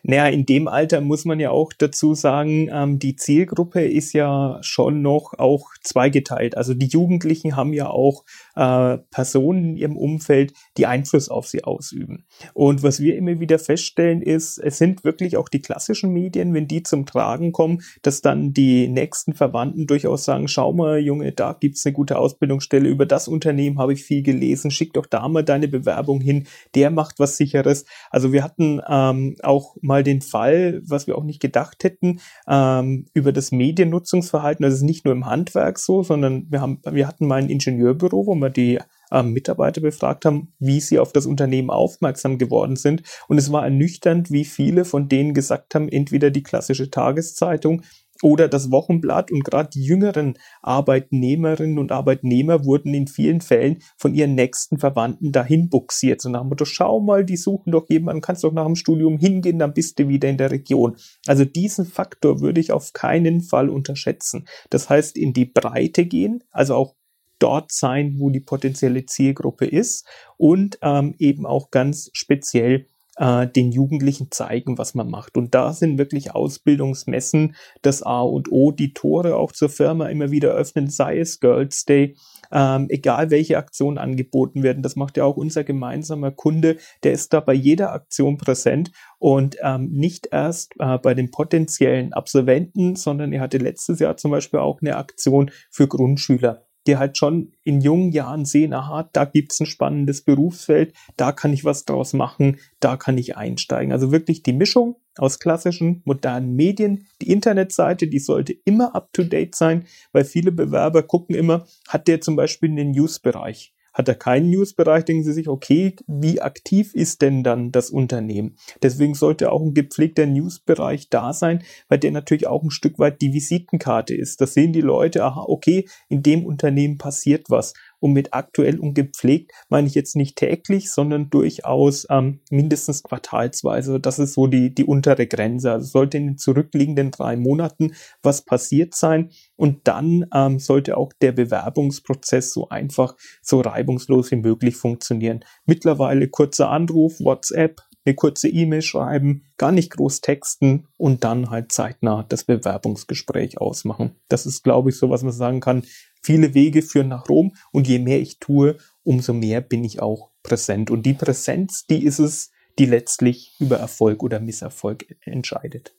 Naja, 0.04 0.28
in 0.28 0.46
dem 0.46 0.68
Alter 0.68 1.02
muss 1.02 1.26
man 1.26 1.40
ja 1.40 1.52
auch 1.52 1.74
dazu 1.78 2.14
sagen, 2.14 2.70
ähm, 2.72 3.00
die 3.00 3.16
Zielgruppe 3.16 3.84
ist 3.84 4.14
ja 4.14 4.58
schon 4.62 5.02
noch 5.02 5.34
auch 5.38 5.68
zweigeteilt. 5.84 6.58
Also 6.58 6.74
die 6.74 6.88
Jugendlichen 6.88 7.56
haben 7.56 7.74
ja 7.74 7.90
auch 7.90 8.24
äh, 8.56 8.98
Personen 9.12 9.70
in 9.72 9.78
ihrem 9.78 9.98
Umfeld, 9.98 10.54
die 10.78 10.86
Einfluss 10.86 11.30
auf 11.30 11.48
sie 11.48 11.64
ausüben. 11.64 12.26
Und 12.54 12.84
was 12.84 13.00
wir 13.00 13.16
immer 13.16 13.40
wieder 13.40 13.60
feststellen 13.60 14.22
ist, 14.22 14.58
es 14.58 14.78
sind 14.78 15.04
wirklich 15.04 15.38
auch 15.38 15.50
die 15.50 15.62
klassischen 15.62 16.12
Medien, 16.12 16.54
wenn 16.54 16.68
die 16.68 16.84
zum 16.84 17.06
Tragen 17.06 17.52
kommen, 17.52 17.82
dass 18.02 18.22
dann 18.22 18.54
die 18.54 18.88
nächsten 18.88 19.34
Verwandten 19.34 19.88
durchaus 19.88 20.26
sagen, 20.26 20.48
schau 20.48 20.74
mal, 20.74 21.00
Junge, 21.00 21.32
da 21.32 21.54
gibt's 21.54 21.86
eine 21.86 21.94
gute 21.94 22.18
Ausbildungsstelle, 22.18 22.88
über 22.88 23.06
das 23.06 23.28
Unternehmen 23.28 23.80
habe 23.80 23.94
ich 23.94 24.04
viel 24.04 24.24
gelesen, 24.24 24.72
schick 24.72 24.94
doch 24.94 25.06
da 25.06 25.28
mal 25.28 25.44
deine 25.44 25.68
Bewerbung 25.68 26.22
hin, 26.22 26.48
der 26.76 26.92
macht 26.92 27.20
was 27.20 27.38
sicheres. 27.38 27.86
Also 28.10 28.32
wir 28.32 28.44
hatten 28.44 28.82
ähm, 28.88 29.36
auch 29.44 29.76
mal 29.90 30.04
den 30.04 30.22
Fall, 30.22 30.82
was 30.86 31.08
wir 31.08 31.18
auch 31.18 31.24
nicht 31.24 31.42
gedacht 31.42 31.84
hätten, 31.84 32.22
ähm, 32.48 33.08
über 33.14 33.34
das 33.34 33.52
Mediennutzungsverhalten. 33.52 34.64
Das 34.64 34.76
ist 34.76 34.84
nicht 34.84 35.04
nur 35.04 35.14
im 35.14 35.26
Handwerk 35.26 35.80
so, 35.80 36.04
sondern 36.04 36.46
wir 36.50 36.62
haben, 36.62 36.80
wir 36.90 37.08
hatten 37.08 37.28
mal 37.28 37.42
ein 37.42 37.50
Ingenieurbüro, 37.50 38.28
wo 38.28 38.36
wir 38.36 38.52
die 38.52 38.80
ähm, 39.12 39.34
Mitarbeiter 39.34 39.82
befragt 39.82 40.26
haben, 40.26 40.54
wie 40.60 40.80
sie 40.80 41.00
auf 41.00 41.12
das 41.12 41.26
Unternehmen 41.26 41.72
aufmerksam 41.72 42.38
geworden 42.38 42.76
sind. 42.76 43.02
Und 43.28 43.40
es 43.40 43.52
war 43.52 43.64
ernüchternd, 43.64 44.32
wie 44.32 44.46
viele 44.46 44.86
von 44.86 45.10
denen 45.10 45.34
gesagt 45.34 45.74
haben, 45.74 45.90
entweder 45.90 46.30
die 46.30 46.44
klassische 46.44 46.92
Tageszeitung 46.92 47.82
oder 48.22 48.48
das 48.48 48.72
Wochenblatt 48.72 49.32
und 49.32 49.44
gerade 49.44 49.70
die 49.70 49.84
jüngeren 49.84 50.38
Arbeitnehmerinnen 50.62 51.80
und 51.80 51.92
Arbeitnehmer 51.92 52.66
wurden 52.66 52.94
in 52.94 53.08
vielen 53.08 53.42
Fällen 53.42 53.80
von 53.98 54.14
ihren 54.14 54.36
nächsten 54.36 54.78
Verwandten 54.78 55.32
dahin 55.32 55.70
buxiert. 55.70 56.22
So 56.22 56.30
nach 56.30 56.42
dem 56.42 56.50
Motto, 56.50 56.66
schau 56.66 57.00
mal, 57.00 57.26
die 57.26 57.38
suchen 57.38 57.72
doch 57.72 57.90
jemanden, 57.90 58.22
kannst 58.22 58.44
doch 58.44 58.54
nach 58.54 58.66
dem 58.66 58.76
Studium 58.76 59.18
hingehen, 59.18 59.60
dann 59.60 59.74
bist 59.74 60.00
du 60.00 60.08
wieder 60.08 60.30
in 60.30 60.38
der 60.38 60.52
Region. 60.52 60.98
Also 61.28 61.46
diesen 61.46 61.86
Faktor 61.86 62.42
würde 62.42 62.60
ich 62.60 62.72
auf 62.72 62.94
keinen 62.94 63.42
Fall 63.42 63.70
unterschätzen. 63.70 64.46
Das 64.70 64.90
heißt, 64.90 65.18
in 65.18 65.34
die 65.34 65.46
Breite 65.46 66.06
gehen, 66.06 66.44
also 66.52 66.76
auch 66.76 66.96
dort 67.40 67.72
sein, 67.72 68.16
wo 68.20 68.30
die 68.30 68.42
potenzielle 68.42 69.06
Zielgruppe 69.06 69.66
ist 69.66 70.06
und 70.38 70.78
ähm, 70.82 71.16
eben 71.20 71.46
auch 71.46 71.72
ganz 71.72 72.10
speziell 72.14 72.88
äh, 73.20 73.48
den 73.48 73.72
Jugendlichen 73.72 74.32
zeigen, 74.32 74.78
was 74.78 74.96
man 74.96 75.10
macht. 75.10 75.38
Und 75.38 75.54
da 75.54 75.74
sind 75.74 75.98
wirklich 75.98 76.34
Ausbildungsmessen 76.34 77.56
das 77.82 78.02
A 78.02 78.22
und 78.22 78.52
O, 78.52 78.72
die 78.72 78.94
Tore 78.94 79.36
auch 79.36 79.52
zur 79.52 79.70
Firma 79.70 80.08
immer 80.08 80.32
wieder 80.32 80.52
öffnen, 80.52 80.90
sei 80.90 81.20
es 81.20 81.40
Girls 81.40 81.86
Day, 81.86 82.16
ähm, 82.52 82.88
egal 82.90 83.30
welche 83.30 83.58
Aktionen 83.58 83.98
angeboten 83.98 84.64
werden. 84.64 84.82
Das 84.82 84.96
macht 84.96 85.18
ja 85.18 85.26
auch 85.26 85.38
unser 85.38 85.64
gemeinsamer 85.64 86.32
Kunde, 86.32 86.78
der 87.04 87.12
ist 87.12 87.34
da 87.34 87.42
bei 87.42 87.54
jeder 87.54 87.92
Aktion 87.92 88.38
präsent 88.38 88.92
und 89.20 89.58
ähm, 89.62 89.90
nicht 89.92 90.30
erst 90.32 90.74
äh, 90.80 90.98
bei 90.98 91.14
den 91.14 91.30
potenziellen 91.30 92.14
Absolventen, 92.14 92.96
sondern 92.96 93.34
er 93.34 93.42
hatte 93.42 93.58
letztes 93.58 94.00
Jahr 94.00 94.18
zum 94.18 94.32
Beispiel 94.32 94.60
auch 94.60 94.82
eine 94.82 94.96
Aktion 94.96 95.52
für 95.70 95.88
Grundschüler 95.88 96.69
die 96.88 96.98
halt 96.98 97.18
schon 97.18 97.52
in 97.64 97.82
jungen 97.82 98.12
Jahren 98.12 98.46
sehen, 98.46 98.74
aha, 98.74 99.10
da 99.14 99.26
gibt's 99.26 99.60
ein 99.60 99.66
spannendes 99.66 100.24
Berufsfeld, 100.24 100.94
da 101.18 101.32
kann 101.32 101.54
ich 101.54 101.66
was 101.66 101.86
draus 101.86 102.14
machen, 102.14 102.58
da 102.80 102.98
kann 102.98 103.18
ich 103.18 103.38
einsteigen. 103.38 103.92
Also 103.92 104.12
wirklich 104.12 104.44
die 104.44 104.54
Mischung 104.54 104.96
aus 105.18 105.40
klassischen, 105.40 106.02
modernen 106.06 106.56
Medien. 106.56 107.08
Die 107.22 107.32
Internetseite, 107.32 108.08
die 108.08 108.20
sollte 108.20 108.54
immer 108.66 108.96
up-to-date 108.96 109.56
sein, 109.56 109.86
weil 110.12 110.26
viele 110.26 110.52
Bewerber 110.52 111.04
gucken 111.04 111.36
immer, 111.36 111.66
hat 111.88 112.08
der 112.08 112.22
zum 112.22 112.36
Beispiel 112.36 112.70
einen 112.70 112.92
News-Bereich? 112.92 113.74
Hat 113.94 114.08
er 114.08 114.16
keinen 114.16 114.50
Newsbereich, 114.50 115.06
denken 115.06 115.24
Sie 115.24 115.34
sich, 115.34 115.48
okay, 115.48 115.96
wie 116.08 116.42
aktiv 116.42 116.94
ist 116.94 117.22
denn 117.22 117.44
dann 117.44 117.72
das 117.72 117.90
Unternehmen? 117.90 118.56
Deswegen 118.82 119.14
sollte 119.14 119.52
auch 119.52 119.62
ein 119.62 119.74
gepflegter 119.74 120.26
Newsbereich 120.26 121.10
da 121.10 121.34
sein, 121.34 121.64
weil 121.88 122.00
der 122.00 122.12
natürlich 122.12 122.48
auch 122.48 122.64
ein 122.64 122.72
Stück 122.72 123.00
weit 123.00 123.22
die 123.22 123.34
Visitenkarte 123.34 124.16
ist. 124.16 124.42
Da 124.42 124.48
sehen 124.48 124.74
die 124.74 124.82
Leute, 124.82 125.24
aha, 125.24 125.44
okay, 125.48 125.88
in 126.08 126.24
dem 126.24 126.46
Unternehmen 126.46 126.98
passiert 126.98 127.50
was. 127.50 127.74
Und 128.00 128.14
mit 128.14 128.34
aktuell 128.34 128.80
und 128.80 128.94
gepflegt 128.94 129.52
meine 129.70 129.88
ich 129.88 129.96
jetzt 129.96 130.16
nicht 130.16 130.38
täglich, 130.38 130.92
sondern 130.92 131.30
durchaus 131.30 132.08
ähm, 132.10 132.40
mindestens 132.50 133.04
quartalsweise. 133.04 134.00
Das 134.00 134.20
ist 134.20 134.34
so 134.34 134.48
die, 134.48 134.74
die 134.74 134.86
untere 134.86 135.28
Grenze. 135.28 135.72
Also 135.72 135.88
sollte 135.88 136.18
in 136.18 136.28
den 136.28 136.38
zurückliegenden 136.38 137.12
drei 137.12 137.36
Monaten 137.36 137.94
was 138.24 138.44
passiert 138.44 138.96
sein. 138.96 139.32
Und 139.56 139.88
dann 139.88 140.26
ähm, 140.34 140.60
sollte 140.60 140.98
auch 140.98 141.12
der 141.22 141.32
Bewerbungsprozess 141.34 142.54
so 142.54 142.70
einfach, 142.70 143.16
so 143.42 143.62
reibungslos 143.62 144.32
wie 144.32 144.38
möglich 144.38 144.76
funktionieren. 144.76 145.44
Mittlerweile 145.66 146.30
kurzer 146.30 146.70
Anruf, 146.70 147.20
WhatsApp, 147.20 147.82
eine 148.06 148.16
kurze 148.16 148.48
E-Mail 148.48 148.82
schreiben, 148.82 149.44
gar 149.58 149.72
nicht 149.72 149.92
groß 149.92 150.22
texten 150.22 150.88
und 150.98 151.24
dann 151.24 151.50
halt 151.50 151.72
zeitnah 151.72 152.26
das 152.28 152.44
Bewerbungsgespräch 152.44 153.60
ausmachen. 153.60 154.16
Das 154.30 154.46
ist, 154.46 154.64
glaube 154.64 154.90
ich, 154.90 154.98
so, 154.98 155.10
was 155.10 155.24
man 155.24 155.34
sagen 155.34 155.60
kann. 155.60 155.84
Viele 156.22 156.54
Wege 156.54 156.82
führen 156.82 157.10
nach 157.10 157.30
Rom 157.30 157.54
und 157.72 157.88
je 157.88 158.00
mehr 158.00 158.20
ich 158.20 158.40
tue, 158.40 158.78
umso 159.04 159.34
mehr 159.34 159.62
bin 159.62 159.84
ich 159.84 160.02
auch 160.02 160.32
präsent. 160.44 160.92
Und 160.92 161.06
die 161.06 161.14
Präsenz, 161.14 161.86
die 161.86 162.04
ist 162.04 162.20
es, 162.20 162.52
die 162.78 162.86
letztlich 162.86 163.56
über 163.60 163.78
Erfolg 163.78 164.24
oder 164.24 164.40
Misserfolg 164.40 165.06
entscheidet. 165.22 165.94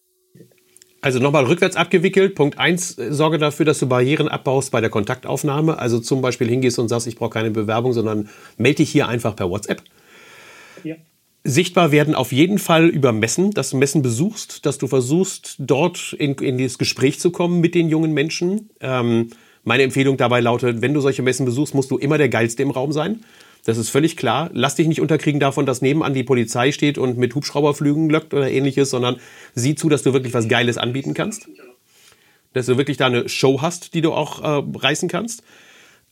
Also 1.02 1.18
nochmal 1.18 1.46
rückwärts 1.46 1.76
abgewickelt. 1.76 2.34
Punkt 2.34 2.58
eins: 2.58 2.96
sorge 2.96 3.38
dafür, 3.38 3.64
dass 3.64 3.78
du 3.78 3.86
Barrieren 3.86 4.28
abbaust 4.28 4.70
bei 4.70 4.80
der 4.80 4.90
Kontaktaufnahme. 4.90 5.78
Also 5.78 5.98
zum 5.98 6.20
Beispiel 6.20 6.48
hingehst 6.48 6.78
und 6.78 6.88
sagst, 6.88 7.06
ich 7.06 7.16
brauche 7.16 7.30
keine 7.30 7.50
Bewerbung, 7.50 7.92
sondern 7.92 8.28
melde 8.58 8.76
dich 8.76 8.90
hier 8.90 9.08
einfach 9.08 9.34
per 9.34 9.48
WhatsApp. 9.48 9.82
Ja. 10.84 10.96
Sichtbar 11.42 11.90
werden 11.90 12.14
auf 12.14 12.32
jeden 12.32 12.58
Fall 12.58 12.88
über 12.88 13.12
Messen, 13.12 13.50
dass 13.52 13.70
du 13.70 13.78
Messen 13.78 14.02
besuchst, 14.02 14.66
dass 14.66 14.76
du 14.76 14.88
versuchst, 14.88 15.56
dort 15.58 16.12
in, 16.12 16.34
in 16.34 16.58
das 16.58 16.76
Gespräch 16.76 17.18
zu 17.18 17.30
kommen 17.30 17.60
mit 17.60 17.74
den 17.74 17.88
jungen 17.88 18.12
Menschen. 18.12 18.68
Ähm, 18.80 19.30
meine 19.64 19.82
Empfehlung 19.82 20.16
dabei 20.16 20.40
lautet, 20.40 20.82
wenn 20.82 20.94
du 20.94 21.00
solche 21.00 21.22
Messen 21.22 21.46
besuchst, 21.46 21.74
musst 21.74 21.90
du 21.90 21.98
immer 21.98 22.18
der 22.18 22.28
Geilste 22.28 22.62
im 22.62 22.70
Raum 22.70 22.92
sein. 22.92 23.24
Das 23.64 23.76
ist 23.76 23.90
völlig 23.90 24.16
klar. 24.16 24.50
Lass 24.52 24.74
dich 24.74 24.88
nicht 24.88 25.00
unterkriegen 25.00 25.40
davon, 25.40 25.66
dass 25.66 25.82
nebenan 25.82 26.14
die 26.14 26.24
Polizei 26.24 26.72
steht 26.72 26.96
und 26.96 27.18
mit 27.18 27.34
Hubschrauberflügen 27.34 28.08
löckt 28.08 28.32
oder 28.32 28.50
ähnliches, 28.50 28.90
sondern 28.90 29.16
sieh 29.54 29.74
zu, 29.74 29.88
dass 29.88 30.02
du 30.02 30.12
wirklich 30.12 30.32
was 30.32 30.48
Geiles 30.48 30.78
anbieten 30.78 31.12
kannst. 31.12 31.48
Dass 32.54 32.66
du 32.66 32.78
wirklich 32.78 32.96
da 32.96 33.06
eine 33.06 33.28
Show 33.28 33.60
hast, 33.60 33.94
die 33.94 34.00
du 34.00 34.12
auch 34.12 34.42
äh, 34.42 34.78
reißen 34.78 35.08
kannst. 35.08 35.42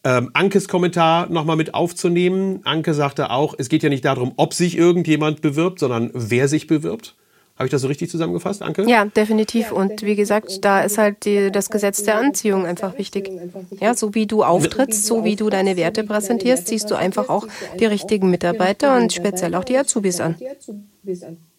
Ähm, 0.05 0.31
Ankes 0.35 0.69
Kommentar 0.69 1.29
nochmal 1.31 1.57
mit 1.57 1.75
aufzunehmen. 1.75 2.61
Anke 2.65 2.95
sagte 2.95 3.31
auch, 3.31 3.55
es 3.59 3.69
geht 3.69 3.83
ja 3.83 3.89
nicht 3.89 4.05
darum, 4.05 4.33
ob 4.37 4.55
sich 4.55 4.77
irgendjemand 4.77 5.41
bewirbt, 5.41 5.81
sondern 5.81 6.11
wer 6.15 6.49
sich 6.49 6.67
bewirbt. 6.67 7.17
Habe 7.59 7.67
ich 7.67 7.73
das 7.73 7.83
so 7.83 7.89
richtig 7.89 8.09
zusammengefasst, 8.09 8.63
Anke? 8.63 8.89
Ja, 8.89 9.05
definitiv. 9.05 9.73
Und 9.73 10.03
wie 10.03 10.15
gesagt, 10.15 10.65
da 10.65 10.83
ist 10.83 10.97
halt 10.97 11.25
die, 11.25 11.51
das 11.51 11.71
Gesetz 11.71 12.05
der 12.05 12.17
Anziehung 12.17 12.67
einfach 12.67 12.97
wichtig. 12.99 13.33
Ja, 13.81 13.95
so 13.95 14.15
wie 14.15 14.27
du 14.27 14.45
auftrittst, 14.45 15.05
so 15.05 15.25
wie 15.25 15.35
du 15.35 15.51
deine 15.51 15.77
Werte 15.77 16.05
präsentierst, 16.05 16.69
ziehst 16.69 16.89
du 16.89 16.95
einfach 16.95 17.29
auch 17.29 17.49
die 17.81 17.87
richtigen 17.87 18.31
Mitarbeiter 18.31 18.97
und 18.97 19.13
speziell 19.13 19.57
auch 19.57 19.65
die 19.65 19.77
Azubis 19.77 20.21
an. 20.21 20.37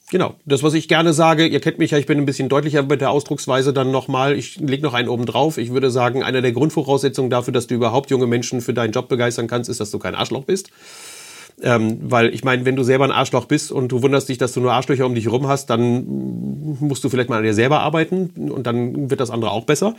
Genau, 0.10 0.36
das, 0.46 0.64
was 0.64 0.74
ich 0.74 0.88
gerne 0.88 1.14
sage, 1.14 1.46
ihr 1.46 1.60
kennt 1.60 1.78
mich 1.80 1.92
ja, 1.92 1.98
ich 1.98 2.08
bin 2.08 2.18
ein 2.18 2.26
bisschen 2.26 2.50
deutlicher 2.50 2.82
mit 2.82 3.02
der 3.02 3.12
Ausdrucksweise 3.12 3.74
dann 3.74 3.92
nochmal, 3.92 4.36
ich 4.36 4.56
lege 4.56 4.82
noch 4.82 4.94
einen 4.94 5.10
oben 5.10 5.26
drauf. 5.26 5.58
Ich 5.58 5.72
würde 5.72 5.92
sagen, 5.92 6.24
eine 6.24 6.42
der 6.42 6.54
Grundvoraussetzungen 6.54 7.30
dafür, 7.30 7.54
dass 7.54 7.68
du 7.68 7.76
überhaupt 7.76 8.10
junge 8.10 8.26
Menschen 8.26 8.62
für 8.62 8.74
deinen 8.74 8.92
Job 8.92 9.10
begeistern 9.10 9.48
kannst, 9.48 9.70
ist, 9.70 9.82
dass 9.82 9.92
du 9.92 10.00
kein 10.00 10.16
Arschloch 10.16 10.46
bist. 10.46 10.72
Ähm, 11.62 12.00
weil 12.02 12.34
ich 12.34 12.44
meine, 12.44 12.66
wenn 12.66 12.76
du 12.76 12.84
selber 12.84 13.06
ein 13.06 13.12
Arschloch 13.12 13.46
bist 13.46 13.72
und 13.72 13.90
du 13.92 14.02
wunderst 14.02 14.30
dich, 14.30 14.38
dass 14.38 14.54
du 14.54 14.62
nur 14.62 14.72
Arschlöcher 14.72 15.06
um 15.06 15.16
dich 15.16 15.26
herum 15.26 15.48
hast, 15.48 15.70
dann 15.70 16.78
musst 16.80 17.04
du 17.04 17.10
vielleicht 17.10 17.30
mal 17.30 17.38
an 17.38 17.44
dir 17.44 17.54
selber 17.54 17.82
arbeiten 17.82 18.50
und 18.50 18.66
dann 18.66 19.10
wird 19.10 19.20
das 19.20 19.30
andere 19.30 19.52
auch 19.52 19.66
besser. 19.66 19.96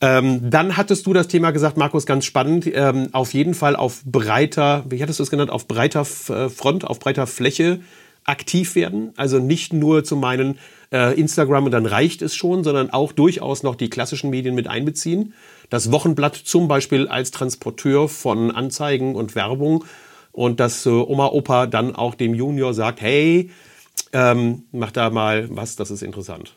Ähm, 0.00 0.50
dann 0.50 0.78
hattest 0.78 1.06
du 1.06 1.12
das 1.12 1.28
Thema 1.28 1.50
gesagt, 1.50 1.76
Markus, 1.76 2.06
ganz 2.06 2.24
spannend, 2.24 2.66
ähm, 2.72 3.08
auf 3.12 3.34
jeden 3.34 3.52
Fall 3.52 3.76
auf 3.76 4.02
breiter, 4.04 4.84
wie 4.88 5.02
hattest 5.02 5.18
du 5.18 5.22
es 5.22 5.30
genannt, 5.30 5.50
auf 5.50 5.68
breiter 5.68 6.00
äh, 6.00 6.48
Front, 6.48 6.86
auf 6.86 6.98
breiter 6.98 7.26
Fläche 7.26 7.80
aktiv 8.24 8.74
werden. 8.74 9.12
Also 9.16 9.38
nicht 9.38 9.74
nur 9.74 10.04
zu 10.04 10.16
meinen 10.16 10.58
äh, 10.92 11.18
Instagram 11.18 11.64
und 11.64 11.72
dann 11.72 11.84
reicht 11.84 12.22
es 12.22 12.34
schon, 12.34 12.64
sondern 12.64 12.90
auch 12.90 13.12
durchaus 13.12 13.62
noch 13.62 13.74
die 13.74 13.90
klassischen 13.90 14.30
Medien 14.30 14.54
mit 14.54 14.68
einbeziehen. 14.68 15.34
Das 15.68 15.92
Wochenblatt 15.92 16.36
zum 16.36 16.66
Beispiel 16.66 17.06
als 17.08 17.30
Transporteur 17.30 18.08
von 18.08 18.50
Anzeigen 18.50 19.14
und 19.14 19.34
Werbung 19.34 19.84
und 20.32 20.60
dass 20.60 20.86
äh, 20.86 20.90
Oma 20.90 21.26
Opa 21.26 21.66
dann 21.66 21.94
auch 21.94 22.14
dem 22.14 22.34
Junior 22.34 22.74
sagt, 22.74 23.00
hey, 23.00 23.50
ähm, 24.12 24.64
mach 24.72 24.90
da 24.90 25.10
mal 25.10 25.48
was, 25.50 25.76
das 25.76 25.90
ist 25.90 26.02
interessant. 26.02 26.54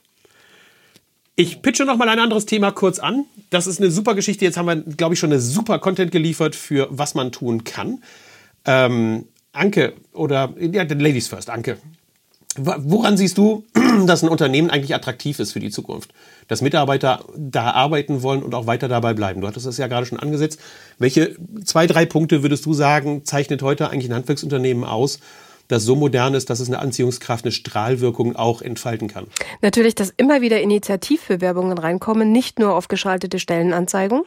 Ich 1.36 1.62
pitche 1.63 1.86
noch 1.86 1.97
mal 1.97 2.09
ein 2.09 2.19
anderes 2.19 2.45
Thema 2.45 2.71
kurz 2.71 2.99
an. 2.99 3.25
Das 3.49 3.65
ist 3.65 3.79
eine 3.79 3.89
super 3.89 4.13
Geschichte. 4.13 4.45
Jetzt 4.45 4.57
haben 4.57 4.67
wir, 4.67 4.75
glaube 4.75 5.15
ich, 5.15 5.19
schon 5.19 5.31
eine 5.31 5.41
super 5.41 5.79
Content 5.79 6.12
geliefert 6.12 6.55
für 6.55 6.88
was 6.91 7.15
man 7.15 7.31
tun 7.31 7.63
kann. 7.63 8.03
Ähm, 8.65 9.25
Anke 9.51 9.93
oder 10.13 10.53
ja, 10.59 10.83
Ladies 10.83 11.27
first, 11.27 11.49
Anke. 11.49 11.77
Woran 12.55 13.17
siehst 13.17 13.37
du, 13.37 13.65
dass 14.05 14.23
ein 14.23 14.29
Unternehmen 14.29 14.69
eigentlich 14.69 14.93
attraktiv 14.93 15.39
ist 15.39 15.53
für 15.53 15.59
die 15.59 15.71
Zukunft? 15.71 16.13
Dass 16.47 16.61
Mitarbeiter 16.61 17.25
da 17.35 17.71
arbeiten 17.71 18.21
wollen 18.21 18.43
und 18.43 18.53
auch 18.53 18.67
weiter 18.67 18.87
dabei 18.87 19.13
bleiben. 19.13 19.41
Du 19.41 19.47
hattest 19.47 19.65
das 19.65 19.77
ja 19.77 19.87
gerade 19.87 20.05
schon 20.05 20.19
angesetzt. 20.19 20.59
Welche 20.99 21.35
zwei, 21.63 21.87
drei 21.87 22.05
Punkte 22.05 22.43
würdest 22.43 22.65
du 22.65 22.73
sagen, 22.73 23.25
zeichnet 23.25 23.61
heute 23.61 23.89
eigentlich 23.89 24.11
ein 24.11 24.15
Handwerksunternehmen 24.15 24.83
aus, 24.83 25.19
das 25.67 25.84
so 25.84 25.95
modern 25.95 26.34
ist, 26.34 26.49
dass 26.49 26.60
es 26.60 26.67
eine 26.67 26.80
Anziehungskraft, 26.80 27.45
eine 27.45 27.52
Strahlwirkung 27.52 28.36
auch 28.36 28.62
entfalten 28.62 29.08
kann. 29.08 29.28
Natürlich, 29.62 29.95
dass 29.95 30.13
immer 30.15 30.41
wieder 30.41 30.62
Initiativbewerbungen 30.62 31.78
reinkommen, 31.78 32.32
nicht 32.32 32.60
nur 32.60 32.76
auf 32.76 32.88
geschaltete 32.88 33.39
Stellenanzeigen, 33.39 34.23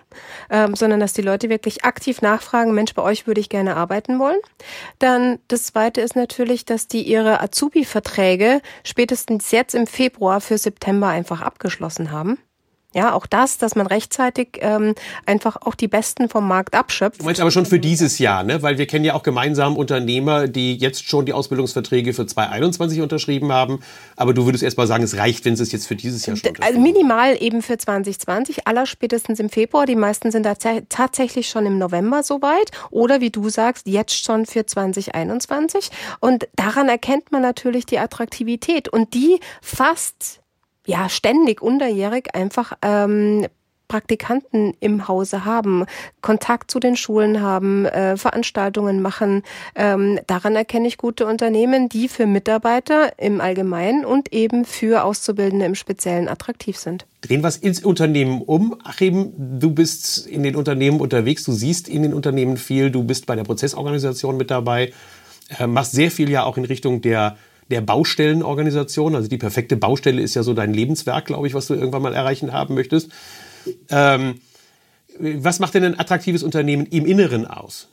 ähm, 0.50 0.74
sondern 0.74 1.00
dass 1.00 1.12
die 1.12 1.22
Leute 1.22 1.48
wirklich 1.48 1.84
aktiv 1.84 2.22
nachfragen, 2.22 2.74
Mensch, 2.74 2.94
bei 2.94 3.02
euch 3.02 3.26
würde 3.26 3.40
ich 3.40 3.48
gerne 3.48 3.76
arbeiten 3.76 4.18
wollen. 4.18 4.38
Dann 4.98 5.38
das 5.48 5.64
Zweite 5.64 6.00
ist 6.00 6.16
natürlich, 6.16 6.64
dass 6.64 6.88
die 6.88 7.02
ihre 7.02 7.40
Azubi-Verträge 7.40 8.60
spätestens 8.84 9.50
jetzt 9.50 9.74
im 9.74 9.86
Februar 9.86 10.40
für 10.40 10.58
September 10.58 11.08
einfach 11.08 11.42
abgeschlossen 11.42 12.10
haben. 12.10 12.38
Ja, 12.96 13.12
auch 13.12 13.26
das, 13.26 13.58
dass 13.58 13.76
man 13.76 13.86
rechtzeitig 13.86 14.58
ähm, 14.60 14.94
einfach 15.26 15.56
auch 15.60 15.74
die 15.74 15.86
Besten 15.86 16.30
vom 16.30 16.48
Markt 16.48 16.74
abschöpft. 16.74 17.20
Du 17.20 17.26
meinst 17.26 17.42
aber 17.42 17.50
schon 17.50 17.66
für 17.66 17.78
dieses 17.78 18.18
Jahr, 18.18 18.42
ne? 18.42 18.62
Weil 18.62 18.78
wir 18.78 18.86
kennen 18.86 19.04
ja 19.04 19.12
auch 19.12 19.22
gemeinsam 19.22 19.76
Unternehmer, 19.76 20.48
die 20.48 20.76
jetzt 20.76 21.06
schon 21.06 21.26
die 21.26 21.34
Ausbildungsverträge 21.34 22.14
für 22.14 22.26
2021 22.26 23.02
unterschrieben 23.02 23.52
haben. 23.52 23.80
Aber 24.16 24.32
du 24.32 24.46
würdest 24.46 24.64
erst 24.64 24.78
mal 24.78 24.86
sagen, 24.86 25.04
es 25.04 25.18
reicht, 25.18 25.44
wenn 25.44 25.56
sie 25.56 25.62
es 25.62 25.72
jetzt 25.72 25.86
für 25.86 25.94
dieses 25.94 26.24
Jahr 26.24 26.38
schon 26.38 26.50
Also 26.58 26.80
minimal 26.80 27.36
eben 27.38 27.60
für 27.60 27.76
2020, 27.76 28.66
aller 28.66 28.86
spätestens 28.86 29.40
im 29.40 29.50
Februar. 29.50 29.84
Die 29.84 29.94
meisten 29.94 30.30
sind 30.30 30.46
da 30.46 30.54
tatsächlich 30.54 31.50
schon 31.50 31.66
im 31.66 31.76
November 31.76 32.22
soweit. 32.22 32.70
Oder 32.90 33.20
wie 33.20 33.28
du 33.28 33.50
sagst, 33.50 33.88
jetzt 33.88 34.24
schon 34.24 34.46
für 34.46 34.64
2021. 34.64 35.90
Und 36.20 36.48
daran 36.56 36.88
erkennt 36.88 37.30
man 37.30 37.42
natürlich 37.42 37.84
die 37.84 37.98
Attraktivität. 37.98 38.88
Und 38.88 39.12
die 39.12 39.38
fast 39.60 40.40
ja 40.86 41.08
ständig 41.08 41.62
unterjährig 41.62 42.34
einfach 42.34 42.72
ähm, 42.82 43.46
Praktikanten 43.88 44.74
im 44.80 45.06
Hause 45.06 45.44
haben, 45.44 45.84
Kontakt 46.20 46.70
zu 46.70 46.80
den 46.80 46.96
Schulen 46.96 47.40
haben, 47.40 47.86
äh, 47.86 48.16
Veranstaltungen 48.16 49.00
machen. 49.00 49.42
Ähm, 49.74 50.18
daran 50.26 50.56
erkenne 50.56 50.88
ich 50.88 50.98
gute 50.98 51.26
Unternehmen, 51.26 51.88
die 51.88 52.08
für 52.08 52.26
Mitarbeiter 52.26 53.18
im 53.18 53.40
Allgemeinen 53.40 54.04
und 54.04 54.32
eben 54.32 54.64
für 54.64 55.04
Auszubildende 55.04 55.66
im 55.66 55.74
Speziellen 55.74 56.28
attraktiv 56.28 56.76
sind. 56.76 57.06
Drehen 57.20 57.42
wir 57.42 57.48
es 57.48 57.56
ins 57.56 57.84
Unternehmen 57.84 58.42
um. 58.42 58.76
Achim, 58.84 59.32
du 59.36 59.70
bist 59.70 60.26
in 60.26 60.42
den 60.42 60.56
Unternehmen 60.56 61.00
unterwegs, 61.00 61.44
du 61.44 61.52
siehst 61.52 61.88
in 61.88 62.02
den 62.02 62.14
Unternehmen 62.14 62.56
viel, 62.56 62.90
du 62.90 63.04
bist 63.04 63.26
bei 63.26 63.36
der 63.36 63.44
Prozessorganisation 63.44 64.36
mit 64.36 64.50
dabei, 64.50 64.92
äh, 65.58 65.66
machst 65.66 65.92
sehr 65.92 66.10
viel 66.10 66.30
ja 66.30 66.44
auch 66.44 66.56
in 66.56 66.64
Richtung 66.64 67.00
der 67.02 67.36
der 67.70 67.80
Baustellenorganisation. 67.80 69.14
Also 69.14 69.28
die 69.28 69.38
perfekte 69.38 69.76
Baustelle 69.76 70.22
ist 70.22 70.34
ja 70.34 70.42
so 70.42 70.54
dein 70.54 70.72
Lebenswerk, 70.72 71.26
glaube 71.26 71.46
ich, 71.46 71.54
was 71.54 71.66
du 71.66 71.74
irgendwann 71.74 72.02
mal 72.02 72.14
erreichen 72.14 72.52
haben 72.52 72.74
möchtest. 72.74 73.10
Ähm, 73.90 74.40
was 75.18 75.58
macht 75.58 75.74
denn 75.74 75.84
ein 75.84 75.98
attraktives 75.98 76.42
Unternehmen 76.42 76.86
im 76.86 77.06
Inneren 77.06 77.46
aus? 77.46 77.88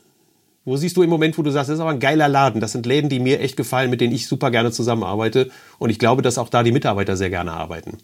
Wo 0.64 0.76
siehst 0.76 0.96
du 0.96 1.02
im 1.02 1.10
Moment, 1.10 1.36
wo 1.36 1.42
du 1.42 1.50
sagst, 1.50 1.68
das 1.68 1.74
ist 1.74 1.80
aber 1.80 1.90
ein 1.90 2.00
geiler 2.00 2.28
Laden, 2.28 2.60
das 2.60 2.72
sind 2.72 2.86
Läden, 2.86 3.10
die 3.10 3.20
mir 3.20 3.40
echt 3.40 3.56
gefallen, 3.56 3.90
mit 3.90 4.00
denen 4.00 4.14
ich 4.14 4.26
super 4.26 4.50
gerne 4.50 4.72
zusammenarbeite 4.72 5.50
und 5.78 5.90
ich 5.90 5.98
glaube, 5.98 6.22
dass 6.22 6.38
auch 6.38 6.48
da 6.48 6.62
die 6.62 6.72
Mitarbeiter 6.72 7.16
sehr 7.16 7.28
gerne 7.28 7.52
arbeiten. 7.52 7.98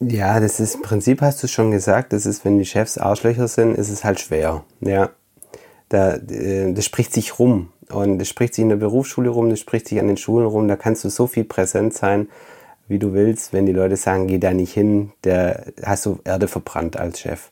Ja, 0.00 0.40
das 0.40 0.60
ist 0.60 0.76
im 0.76 0.82
Prinzip 0.82 1.20
hast 1.20 1.42
du 1.42 1.48
schon 1.48 1.70
gesagt, 1.70 2.12
das 2.12 2.24
ist, 2.24 2.44
wenn 2.44 2.58
die 2.58 2.64
Chefs 2.64 2.98
Arschlöcher 2.98 3.48
sind, 3.48 3.74
ist 3.74 3.90
es 3.90 4.04
halt 4.04 4.20
schwer. 4.20 4.64
Ja, 4.80 5.10
da, 5.88 6.14
äh, 6.14 6.72
das 6.72 6.84
spricht 6.84 7.12
sich 7.12 7.38
rum. 7.38 7.72
Und 7.92 8.20
es 8.20 8.28
spricht 8.28 8.54
sich 8.54 8.62
in 8.62 8.68
der 8.68 8.76
Berufsschule 8.76 9.30
rum, 9.30 9.50
das 9.50 9.60
spricht 9.60 9.88
sich 9.88 10.00
an 10.00 10.08
den 10.08 10.16
Schulen 10.16 10.46
rum, 10.46 10.68
da 10.68 10.76
kannst 10.76 11.04
du 11.04 11.10
so 11.10 11.26
viel 11.26 11.44
präsent 11.44 11.94
sein, 11.94 12.28
wie 12.86 12.98
du 12.98 13.12
willst. 13.12 13.52
Wenn 13.52 13.66
die 13.66 13.72
Leute 13.72 13.96
sagen, 13.96 14.26
geh 14.26 14.38
da 14.38 14.52
nicht 14.52 14.72
hin, 14.72 15.12
der 15.24 15.66
hast 15.84 16.06
du 16.06 16.20
Erde 16.24 16.48
verbrannt 16.48 16.98
als 16.98 17.20
Chef. 17.20 17.50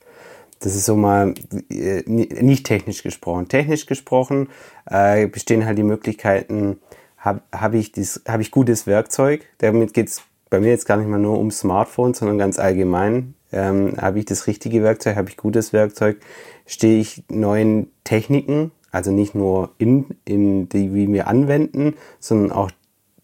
Das 0.61 0.75
ist 0.75 0.87
so 0.87 0.97
mal 0.97 1.35
äh, 1.71 2.03
nicht 2.07 2.65
technisch 2.65 3.03
gesprochen. 3.03 3.49
Technisch 3.49 3.87
gesprochen 3.87 4.49
äh, 4.87 5.27
bestehen 5.27 5.67
halt 5.67 5.79
die 5.79 5.83
Möglichkeiten, 5.83 6.81
habe 7.19 7.43
hab 7.53 7.75
ich, 7.75 7.93
hab 8.27 8.41
ich 8.41 8.51
gutes 8.51 8.87
Werkzeug. 8.87 9.45
Damit 9.59 9.93
geht's 9.93 10.23
bei 10.49 10.61
mir 10.61 10.69
jetzt 10.69 10.87
gar 10.87 10.97
nicht 10.97 11.09
mal 11.09 11.19
nur 11.19 11.39
um 11.39 11.51
Smartphones, 11.51 12.19
sondern 12.19 12.39
ganz 12.39 12.59
allgemein. 12.59 13.35
Ähm, 13.53 13.95
habe 14.01 14.19
ich 14.19 14.25
das 14.25 14.47
richtige 14.47 14.83
Werkzeug, 14.83 15.17
habe 15.17 15.29
ich 15.29 15.37
gutes 15.37 15.73
Werkzeug, 15.73 16.19
stehe 16.67 17.01
ich 17.01 17.23
neuen 17.29 17.91
Techniken 18.05 18.73
also 18.97 19.13
nicht 19.13 19.35
nur 19.35 19.71
in, 19.77 20.07
in 20.25 20.69
die, 20.71 20.95
wie 20.95 21.13
wir 21.13 21.29
anwenden, 21.29 21.95
sondern 22.19 22.51
auch 22.51 22.71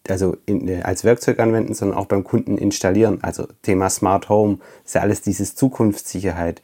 also 0.07 0.37
in, 0.45 0.67
äh, 0.67 0.81
als 0.83 1.03
Werkzeug 1.03 1.39
anwenden, 1.39 1.73
sondern 1.73 1.97
auch 1.97 2.05
beim 2.05 2.23
Kunden 2.23 2.57
installieren. 2.57 3.19
Also 3.23 3.47
Thema 3.63 3.89
Smart 3.89 4.29
Home, 4.29 4.59
ist 4.85 4.95
ja 4.95 5.01
alles 5.01 5.21
dieses 5.21 5.55
Zukunftssicherheit. 5.55 6.61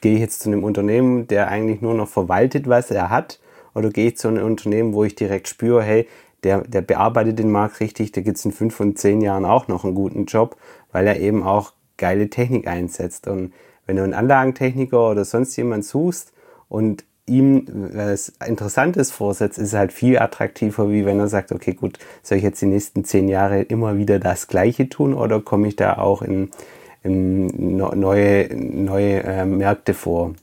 Gehe 0.00 0.14
ich 0.14 0.20
jetzt 0.20 0.40
zu 0.40 0.50
einem 0.50 0.64
Unternehmen, 0.64 1.26
der 1.28 1.48
eigentlich 1.48 1.80
nur 1.80 1.94
noch 1.94 2.08
verwaltet, 2.08 2.68
was 2.68 2.90
er 2.90 3.08
hat, 3.08 3.40
oder 3.74 3.88
gehe 3.88 4.08
ich 4.08 4.18
zu 4.18 4.28
einem 4.28 4.44
Unternehmen, 4.44 4.92
wo 4.92 5.04
ich 5.04 5.14
direkt 5.14 5.48
spüre, 5.48 5.82
hey, 5.82 6.06
der, 6.42 6.62
der 6.62 6.82
bearbeitet 6.82 7.38
den 7.38 7.50
Markt 7.50 7.80
richtig, 7.80 8.12
der 8.12 8.22
gibt 8.22 8.36
es 8.36 8.44
in 8.44 8.52
fünf 8.52 8.78
und 8.80 8.98
zehn 8.98 9.22
Jahren 9.22 9.46
auch 9.46 9.68
noch 9.68 9.84
einen 9.84 9.94
guten 9.94 10.26
Job, 10.26 10.56
weil 10.90 11.06
er 11.06 11.20
eben 11.20 11.42
auch 11.42 11.72
geile 11.96 12.28
Technik 12.28 12.66
einsetzt. 12.66 13.28
Und 13.28 13.54
wenn 13.86 13.96
du 13.96 14.02
einen 14.02 14.12
Anlagentechniker 14.12 15.10
oder 15.10 15.24
sonst 15.24 15.56
jemand 15.56 15.84
suchst 15.84 16.32
und 16.68 17.04
ihm 17.26 17.66
was 17.94 18.32
Interessantes 18.46 19.10
vorsetzt, 19.10 19.58
ist 19.58 19.74
halt 19.74 19.92
viel 19.92 20.18
attraktiver, 20.18 20.90
wie 20.90 21.04
wenn 21.04 21.18
er 21.20 21.28
sagt, 21.28 21.52
okay, 21.52 21.74
gut, 21.74 21.98
soll 22.22 22.38
ich 22.38 22.44
jetzt 22.44 22.60
die 22.60 22.66
nächsten 22.66 23.04
zehn 23.04 23.28
Jahre 23.28 23.62
immer 23.62 23.96
wieder 23.96 24.18
das 24.18 24.48
Gleiche 24.48 24.88
tun 24.88 25.14
oder 25.14 25.40
komme 25.40 25.68
ich 25.68 25.76
da 25.76 25.98
auch 25.98 26.22
in, 26.22 26.50
in 27.02 27.76
neue, 27.76 28.48
neue 28.54 29.22
äh, 29.22 29.44
Märkte 29.44 29.94
vor? 29.94 30.34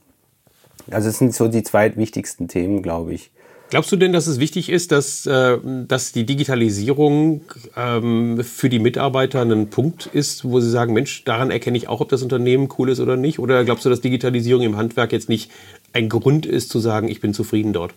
Also 0.90 1.08
es 1.08 1.18
sind 1.18 1.34
so 1.34 1.48
die 1.48 1.62
zwei 1.62 1.94
wichtigsten 1.96 2.48
Themen, 2.48 2.82
glaube 2.82 3.12
ich. 3.12 3.30
Glaubst 3.70 3.92
du 3.92 3.96
denn, 3.96 4.12
dass 4.12 4.26
es 4.26 4.40
wichtig 4.40 4.68
ist, 4.68 4.90
dass, 4.90 5.26
äh, 5.26 5.58
dass 5.86 6.10
die 6.10 6.26
Digitalisierung 6.26 7.42
ähm, 7.76 8.42
für 8.42 8.68
die 8.68 8.80
Mitarbeiter 8.80 9.42
ein 9.42 9.70
Punkt 9.70 10.06
ist, 10.06 10.44
wo 10.44 10.58
sie 10.58 10.68
sagen, 10.68 10.92
Mensch, 10.92 11.22
daran 11.22 11.52
erkenne 11.52 11.78
ich 11.78 11.86
auch, 11.86 12.00
ob 12.00 12.08
das 12.08 12.24
Unternehmen 12.24 12.68
cool 12.78 12.90
ist 12.90 12.98
oder 12.98 13.16
nicht? 13.16 13.38
Oder 13.38 13.64
glaubst 13.64 13.84
du, 13.84 13.88
dass 13.88 14.00
Digitalisierung 14.00 14.64
im 14.64 14.76
Handwerk 14.76 15.12
jetzt 15.12 15.28
nicht 15.28 15.52
ein 15.92 16.08
Grund 16.08 16.46
ist 16.46 16.70
zu 16.70 16.78
sagen, 16.78 17.08
ich 17.08 17.20
bin 17.20 17.34
zufrieden 17.34 17.72
dort? 17.72 17.94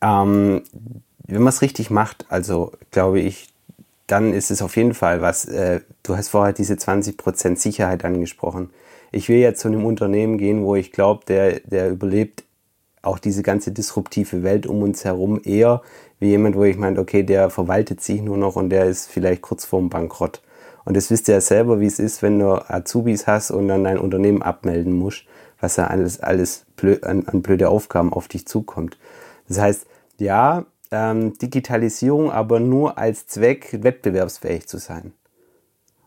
Ähm, 0.00 0.62
wenn 1.26 1.42
man 1.42 1.52
es 1.52 1.62
richtig 1.62 1.90
macht, 1.90 2.26
also 2.28 2.72
glaube 2.90 3.20
ich, 3.20 3.48
dann 4.06 4.34
ist 4.34 4.50
es 4.50 4.60
auf 4.62 4.76
jeden 4.76 4.94
Fall 4.94 5.22
was. 5.22 5.46
Äh, 5.46 5.80
du 6.02 6.16
hast 6.16 6.28
vorher 6.28 6.52
diese 6.52 6.74
20% 6.74 7.56
Sicherheit 7.56 8.04
angesprochen. 8.04 8.70
Ich 9.12 9.28
will 9.28 9.38
jetzt 9.38 9.60
zu 9.60 9.68
einem 9.68 9.86
Unternehmen 9.86 10.38
gehen, 10.38 10.64
wo 10.64 10.74
ich 10.74 10.92
glaube, 10.92 11.24
der, 11.26 11.60
der 11.60 11.90
überlebt 11.90 12.44
auch 13.00 13.18
diese 13.18 13.42
ganze 13.42 13.70
disruptive 13.70 14.42
Welt 14.42 14.66
um 14.66 14.82
uns 14.82 15.04
herum 15.04 15.40
eher 15.42 15.82
wie 16.20 16.28
jemand, 16.30 16.56
wo 16.56 16.64
ich 16.64 16.76
meine, 16.76 16.98
okay, 17.00 17.22
der 17.22 17.50
verwaltet 17.50 18.00
sich 18.00 18.22
nur 18.22 18.38
noch 18.38 18.56
und 18.56 18.70
der 18.70 18.86
ist 18.86 19.10
vielleicht 19.10 19.42
kurz 19.42 19.64
vorm 19.64 19.90
Bankrott. 19.90 20.40
Und 20.84 20.96
das 20.96 21.10
wisst 21.10 21.28
ihr 21.28 21.34
ja 21.34 21.40
selber, 21.40 21.80
wie 21.80 21.86
es 21.86 21.98
ist, 21.98 22.22
wenn 22.22 22.38
du 22.38 22.52
Azubis 22.70 23.26
hast 23.26 23.50
und 23.50 23.68
dann 23.68 23.84
dein 23.84 23.98
Unternehmen 23.98 24.42
abmelden 24.42 24.92
musst, 24.92 25.24
was 25.64 25.76
da 25.76 25.86
alles, 25.86 26.20
alles 26.20 26.66
blöd, 26.76 27.04
an, 27.04 27.26
an, 27.26 27.42
blöde 27.42 27.70
Aufgaben 27.70 28.12
auf 28.12 28.28
dich 28.28 28.46
zukommt. 28.46 28.98
Das 29.48 29.58
heißt, 29.58 29.86
ja, 30.18 30.66
ähm, 30.90 31.36
Digitalisierung, 31.38 32.30
aber 32.30 32.60
nur 32.60 32.98
als 32.98 33.26
Zweck, 33.26 33.78
wettbewerbsfähig 33.82 34.68
zu 34.68 34.78
sein. 34.78 35.14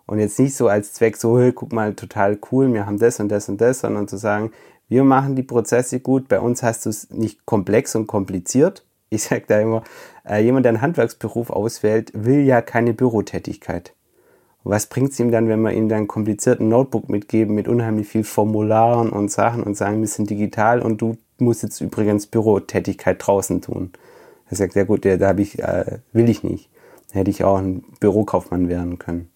Und 0.06 0.20
jetzt 0.20 0.40
nicht 0.40 0.56
so 0.56 0.68
als 0.68 0.94
Zweck, 0.94 1.18
so, 1.18 1.40
hey, 1.40 1.52
guck 1.52 1.74
mal, 1.74 1.94
total 1.96 2.38
cool, 2.52 2.72
wir 2.72 2.86
haben 2.86 3.00
das 3.00 3.20
und 3.20 3.30
das 3.30 3.50
und 3.50 3.60
das, 3.60 3.80
sondern 3.80 4.08
zu 4.08 4.18
sagen, 4.18 4.52
wir 4.88 5.04
machen 5.04 5.36
die 5.36 5.44
Prozesse 5.44 6.00
gut. 6.00 6.30
Bei 6.30 6.40
uns 6.40 6.64
hast 6.64 6.86
du 6.86 6.90
es 6.90 7.10
nicht 7.10 7.46
komplex 7.46 7.96
und 7.96 8.08
kompliziert. 8.08 8.86
Ich 9.10 9.24
sage 9.24 9.44
da 9.48 9.60
immer, 9.60 9.84
äh, 10.24 10.42
jemand, 10.42 10.66
der 10.66 10.74
einen 10.74 10.82
Handwerksberuf 10.82 11.50
auswählt, 11.50 12.12
will 12.14 12.42
ja 12.42 12.62
keine 12.62 12.94
Bürotätigkeit. 12.94 13.94
Was 14.70 14.88
bringt 14.88 15.12
es 15.12 15.20
ihm 15.20 15.32
dann, 15.32 15.48
wenn 15.48 15.62
wir 15.62 15.72
ihm 15.72 15.90
dann 15.90 16.00
einen 16.00 16.08
komplizierten 16.08 16.70
Notebook 16.70 17.10
mitgeben 17.10 17.56
mit 17.56 17.68
unheimlich 17.68 18.08
viel 18.08 18.24
Formularen 18.24 19.10
und 19.10 19.32
Sachen 19.32 19.64
und 19.64 19.76
sagen, 19.76 20.00
wir 20.02 20.08
sind 20.08 20.30
digital 20.30 20.82
und 20.82 21.02
du 21.02 21.18
musst 21.40 21.64
jetzt 21.64 21.82
übrigens 21.82 22.28
Bürotätigkeit 22.28 23.18
draußen 23.20 23.62
tun. 23.62 23.92
Er 24.50 24.58
sagt, 24.58 24.76
ja 24.76 24.84
gut, 24.84 25.06
da 25.06 25.28
hab 25.28 25.40
ich, 25.40 25.60
äh, 25.60 26.00
will 26.14 26.30
ich 26.30 26.44
nicht. 26.44 26.70
hätte 27.12 27.30
ich 27.30 27.44
auch 27.44 27.58
ein 27.58 27.84
Bürokaufmann 28.00 28.70
werden 28.70 29.00
können. 29.00 29.30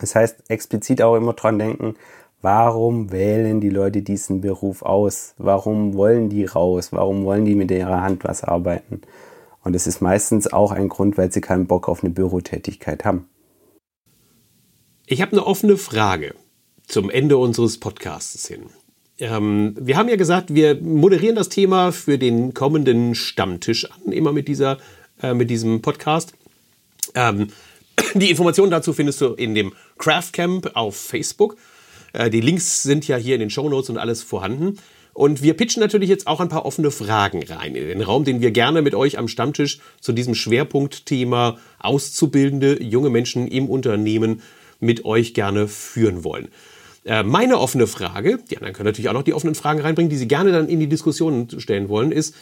Das 0.00 0.14
heißt, 0.14 0.50
explizit 0.50 1.02
auch 1.02 1.16
immer 1.16 1.32
dran 1.32 1.58
denken, 1.58 1.94
Warum 2.40 3.10
wählen 3.10 3.60
die 3.60 3.68
Leute 3.68 4.00
diesen 4.00 4.40
Beruf 4.40 4.82
aus? 4.82 5.34
Warum 5.38 5.94
wollen 5.94 6.28
die 6.28 6.44
raus? 6.44 6.92
Warum 6.92 7.24
wollen 7.24 7.44
die 7.44 7.56
mit 7.56 7.72
ihrer 7.72 8.00
Hand 8.00 8.22
was 8.22 8.44
arbeiten? 8.44 9.00
Und 9.64 9.74
es 9.74 9.88
ist 9.88 10.00
meistens 10.00 10.52
auch 10.52 10.70
ein 10.70 10.88
Grund, 10.88 11.18
weil 11.18 11.32
sie 11.32 11.40
keinen 11.40 11.66
Bock 11.66 11.88
auf 11.88 12.04
eine 12.04 12.12
Bürotätigkeit 12.12 13.04
haben. 13.04 13.28
Ich 15.10 15.22
habe 15.22 15.32
eine 15.32 15.46
offene 15.46 15.78
Frage 15.78 16.34
zum 16.86 17.08
Ende 17.08 17.38
unseres 17.38 17.80
Podcasts 17.80 18.46
hin. 18.46 18.64
Ähm, 19.18 19.74
wir 19.80 19.96
haben 19.96 20.10
ja 20.10 20.16
gesagt, 20.16 20.54
wir 20.54 20.74
moderieren 20.82 21.34
das 21.34 21.48
Thema 21.48 21.92
für 21.92 22.18
den 22.18 22.52
kommenden 22.52 23.14
Stammtisch 23.14 23.90
an, 23.90 24.12
immer 24.12 24.32
mit, 24.32 24.48
dieser, 24.48 24.76
äh, 25.22 25.32
mit 25.32 25.48
diesem 25.48 25.80
Podcast. 25.80 26.34
Ähm, 27.14 27.48
die 28.14 28.28
Informationen 28.28 28.70
dazu 28.70 28.92
findest 28.92 29.22
du 29.22 29.32
in 29.32 29.54
dem 29.54 29.72
Craft 29.96 30.32
Camp 30.32 30.72
auf 30.74 30.94
Facebook. 30.94 31.56
Äh, 32.12 32.28
die 32.28 32.42
Links 32.42 32.82
sind 32.82 33.08
ja 33.08 33.16
hier 33.16 33.34
in 33.34 33.40
den 33.40 33.50
Show 33.50 33.66
Notes 33.66 33.88
und 33.88 33.96
alles 33.96 34.22
vorhanden. 34.22 34.76
Und 35.14 35.42
wir 35.42 35.54
pitchen 35.54 35.80
natürlich 35.80 36.10
jetzt 36.10 36.26
auch 36.26 36.40
ein 36.40 36.50
paar 36.50 36.66
offene 36.66 36.90
Fragen 36.90 37.42
rein 37.44 37.74
in 37.74 37.88
den 37.88 38.02
Raum, 38.02 38.24
den 38.24 38.42
wir 38.42 38.50
gerne 38.50 38.82
mit 38.82 38.94
euch 38.94 39.16
am 39.16 39.26
Stammtisch 39.26 39.80
zu 40.02 40.12
diesem 40.12 40.34
Schwerpunktthema 40.34 41.56
Auszubildende, 41.78 42.82
junge 42.82 43.08
Menschen 43.08 43.48
im 43.48 43.70
Unternehmen 43.70 44.42
mit 44.80 45.04
euch 45.04 45.34
gerne 45.34 45.68
führen 45.68 46.24
wollen. 46.24 46.48
Äh, 47.04 47.22
meine 47.22 47.58
offene 47.58 47.86
Frage, 47.86 48.38
die 48.50 48.56
anderen 48.56 48.74
können 48.74 48.86
natürlich 48.86 49.08
auch 49.08 49.14
noch 49.14 49.22
die 49.22 49.34
offenen 49.34 49.54
Fragen 49.54 49.80
reinbringen, 49.80 50.10
die 50.10 50.16
sie 50.16 50.28
gerne 50.28 50.52
dann 50.52 50.68
in 50.68 50.80
die 50.80 50.88
Diskussion 50.88 51.48
stellen 51.58 51.88
wollen, 51.88 52.12
ist, 52.12 52.34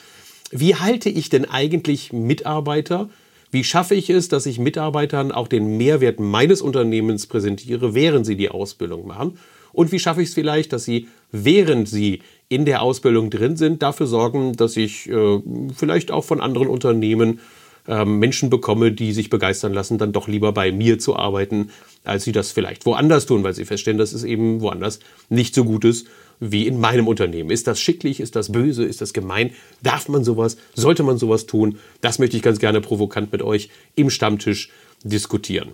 wie 0.51 0.75
halte 0.75 1.09
ich 1.09 1.29
denn 1.29 1.45
eigentlich 1.45 2.13
Mitarbeiter? 2.13 3.09
Wie 3.51 3.65
schaffe 3.65 3.95
ich 3.95 4.11
es, 4.11 4.29
dass 4.29 4.47
ich 4.47 4.59
Mitarbeitern 4.59 5.33
auch 5.33 5.49
den 5.49 5.77
Mehrwert 5.77 6.21
meines 6.21 6.63
Unternehmens 6.63 7.27
präsentiere, 7.27 7.95
während 7.95 8.27
sie 8.27 8.37
die 8.37 8.51
Ausbildung 8.51 9.07
machen? 9.07 9.39
Und 9.73 9.93
wie 9.93 9.99
schaffe 9.99 10.23
ich 10.23 10.29
es 10.29 10.35
vielleicht, 10.35 10.73
dass 10.73 10.85
sie, 10.85 11.09
während 11.33 11.89
sie 11.89 12.23
in 12.49 12.65
der 12.65 12.83
Ausbildung 12.83 13.29
drin 13.31 13.57
sind, 13.57 13.83
dafür 13.83 14.07
sorgen, 14.07 14.55
dass 14.55 14.77
ich 14.77 15.09
äh, 15.09 15.41
vielleicht 15.77 16.11
auch 16.11 16.25
von 16.25 16.41
anderen 16.41 16.69
Unternehmen 16.69 17.41
äh, 17.89 18.05
Menschen 18.05 18.51
bekomme, 18.51 18.93
die 18.93 19.13
sich 19.13 19.31
begeistern 19.31 19.73
lassen, 19.73 19.99
dann 19.99 20.13
doch 20.13 20.29
lieber 20.29 20.53
bei 20.53 20.73
mir 20.73 20.99
zu 20.99 21.17
arbeiten, 21.17 21.71
als 22.05 22.25
sie 22.25 22.33
das 22.33 22.53
vielleicht 22.53 22.87
woanders 22.87 23.27
tun, 23.27 23.43
weil 23.45 23.55
sie 23.55 23.65
feststellen, 23.65 23.99
dass 23.99 24.13
es 24.13 24.25
eben 24.25 24.61
woanders 24.61 25.01
nicht 25.29 25.55
so 25.55 25.65
gut 25.65 25.85
ist 25.85 26.07
wie 26.41 26.67
in 26.67 26.79
meinem 26.81 27.09
Unternehmen. 27.09 27.51
Ist 27.51 27.67
das 27.67 27.81
schicklich? 27.81 28.21
Ist 28.21 28.37
das 28.37 28.53
böse? 28.53 28.85
Ist 28.85 29.01
das 29.01 29.13
gemein? 29.13 29.53
Darf 29.83 30.09
man 30.09 30.25
sowas? 30.25 30.57
Sollte 30.75 31.03
man 31.03 31.19
sowas 31.19 31.47
tun? 31.47 31.79
Das 32.01 32.19
möchte 32.19 32.37
ich 32.37 32.43
ganz 32.43 32.59
gerne 32.59 32.81
provokant 32.81 33.33
mit 33.33 33.43
euch 33.43 33.71
im 33.95 34.11
Stammtisch 34.11 34.71
diskutieren. 35.03 35.73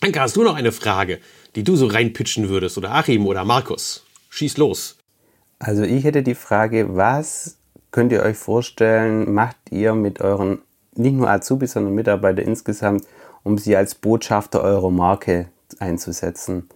Anka, 0.00 0.20
hast 0.20 0.36
du 0.36 0.42
noch 0.42 0.54
eine 0.54 0.72
Frage, 0.72 1.20
die 1.56 1.62
du 1.62 1.76
so 1.76 1.86
reinpitchen 1.86 2.48
würdest? 2.48 2.78
Oder 2.78 2.94
Achim 2.94 3.26
oder 3.26 3.44
Markus? 3.44 4.04
Schieß 4.30 4.56
los. 4.56 4.96
Also 5.58 5.82
ich 5.82 6.04
hätte 6.04 6.22
die 6.22 6.34
Frage, 6.34 6.96
was 6.96 7.58
könnt 7.90 8.12
ihr 8.12 8.22
euch 8.22 8.36
vorstellen, 8.36 9.34
macht 9.34 9.56
ihr 9.70 9.94
mit 9.94 10.20
euren, 10.20 10.60
nicht 10.94 11.14
nur 11.14 11.30
Azubis, 11.30 11.72
sondern 11.72 11.94
Mitarbeiter 11.94 12.42
insgesamt, 12.42 13.04
um 13.42 13.58
sie 13.58 13.76
als 13.76 13.94
Botschafter 13.94 14.62
eurer 14.62 14.90
Marke 14.90 15.48
einzusetzen? 15.78 16.68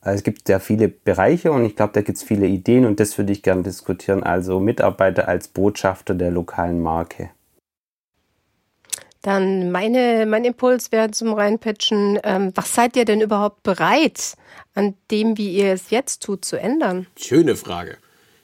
Also 0.00 0.16
es 0.16 0.22
gibt 0.22 0.46
sehr 0.46 0.60
viele 0.60 0.88
Bereiche 0.88 1.52
und 1.52 1.64
ich 1.64 1.76
glaube, 1.76 1.92
da 1.92 2.00
gibt 2.00 2.16
es 2.16 2.24
viele 2.24 2.46
Ideen 2.46 2.86
und 2.86 3.00
das 3.00 3.18
würde 3.18 3.32
ich 3.32 3.42
gerne 3.42 3.62
diskutieren. 3.62 4.22
Also 4.22 4.58
Mitarbeiter 4.58 5.28
als 5.28 5.48
Botschafter 5.48 6.14
der 6.14 6.30
lokalen 6.30 6.80
Marke. 6.80 7.30
Dann 9.22 9.70
meine, 9.70 10.24
mein 10.26 10.44
Impuls 10.44 10.92
wäre 10.92 11.10
zum 11.10 11.34
Reinpitchen, 11.34 12.18
ähm, 12.24 12.52
was 12.54 12.74
seid 12.74 12.96
ihr 12.96 13.04
denn 13.04 13.20
überhaupt 13.20 13.62
bereit, 13.62 14.34
an 14.74 14.94
dem, 15.10 15.36
wie 15.36 15.54
ihr 15.54 15.74
es 15.74 15.90
jetzt 15.90 16.22
tut, 16.22 16.46
zu 16.46 16.58
ändern? 16.58 17.06
Schöne 17.16 17.56
Frage. 17.56 17.98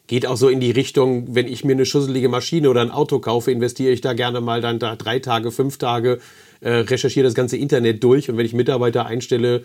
Geht 0.06 0.26
auch 0.26 0.36
so 0.36 0.48
in 0.48 0.60
die 0.60 0.70
Richtung, 0.70 1.34
wenn 1.34 1.48
ich 1.48 1.64
mir 1.64 1.72
eine 1.72 1.86
schusselige 1.86 2.28
Maschine 2.28 2.70
oder 2.70 2.80
ein 2.80 2.90
Auto 2.90 3.18
kaufe, 3.18 3.50
investiere 3.50 3.92
ich 3.92 4.00
da 4.00 4.12
gerne 4.12 4.40
mal 4.40 4.60
dann 4.60 4.78
da 4.78 4.94
drei 4.94 5.18
Tage, 5.18 5.50
fünf 5.50 5.78
Tage, 5.78 6.20
äh, 6.60 6.70
recherchiere 6.70 7.24
das 7.24 7.34
ganze 7.34 7.56
Internet 7.56 8.04
durch 8.04 8.30
und 8.30 8.36
wenn 8.36 8.46
ich 8.46 8.54
Mitarbeiter 8.54 9.06
einstelle, 9.06 9.64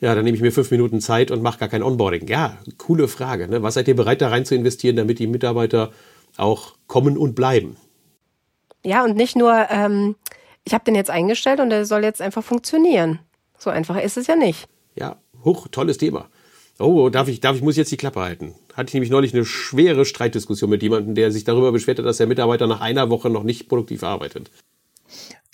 ja, 0.00 0.14
dann 0.14 0.24
nehme 0.24 0.36
ich 0.36 0.42
mir 0.42 0.50
fünf 0.50 0.70
Minuten 0.70 1.00
Zeit 1.00 1.30
und 1.30 1.42
mache 1.42 1.58
gar 1.58 1.68
kein 1.68 1.82
Onboarding. 1.82 2.26
Ja, 2.26 2.58
coole 2.78 3.06
Frage. 3.06 3.48
Ne? 3.48 3.62
Was 3.62 3.74
seid 3.74 3.86
ihr 3.86 3.96
bereit 3.96 4.20
da 4.20 4.28
rein 4.28 4.44
zu 4.44 4.54
investieren, 4.54 4.96
damit 4.96 5.18
die 5.20 5.28
Mitarbeiter 5.28 5.92
auch 6.36 6.74
kommen 6.88 7.16
und 7.16 7.34
bleiben? 7.34 7.76
Ja, 8.84 9.04
und 9.04 9.16
nicht 9.16 9.36
nur, 9.36 9.66
ähm, 9.70 10.16
ich 10.64 10.74
habe 10.74 10.84
den 10.84 10.94
jetzt 10.94 11.10
eingestellt 11.10 11.60
und 11.60 11.70
der 11.70 11.86
soll 11.86 12.02
jetzt 12.02 12.20
einfach 12.20 12.42
funktionieren. 12.42 13.20
So 13.56 13.70
einfach 13.70 13.96
ist 14.02 14.16
es 14.16 14.26
ja 14.26 14.36
nicht. 14.36 14.68
Ja, 14.94 15.16
hoch, 15.44 15.68
tolles 15.68 15.96
Thema. 15.96 16.28
Oh, 16.78 17.08
darf 17.08 17.28
ich, 17.28 17.40
darf 17.40 17.56
ich, 17.56 17.62
muss 17.62 17.74
ich 17.74 17.78
jetzt 17.78 17.92
die 17.92 17.96
Klappe 17.96 18.20
halten. 18.20 18.54
Hatte 18.74 18.88
ich 18.88 18.94
nämlich 18.94 19.10
neulich 19.10 19.32
eine 19.34 19.44
schwere 19.44 20.04
Streitdiskussion 20.04 20.68
mit 20.68 20.82
jemandem, 20.82 21.14
der 21.14 21.30
sich 21.30 21.44
darüber 21.44 21.72
beschwerte, 21.72 22.02
dass 22.02 22.16
der 22.18 22.26
Mitarbeiter 22.26 22.66
nach 22.66 22.80
einer 22.80 23.08
Woche 23.08 23.30
noch 23.30 23.44
nicht 23.44 23.68
produktiv 23.68 24.02
arbeitet. 24.02 24.50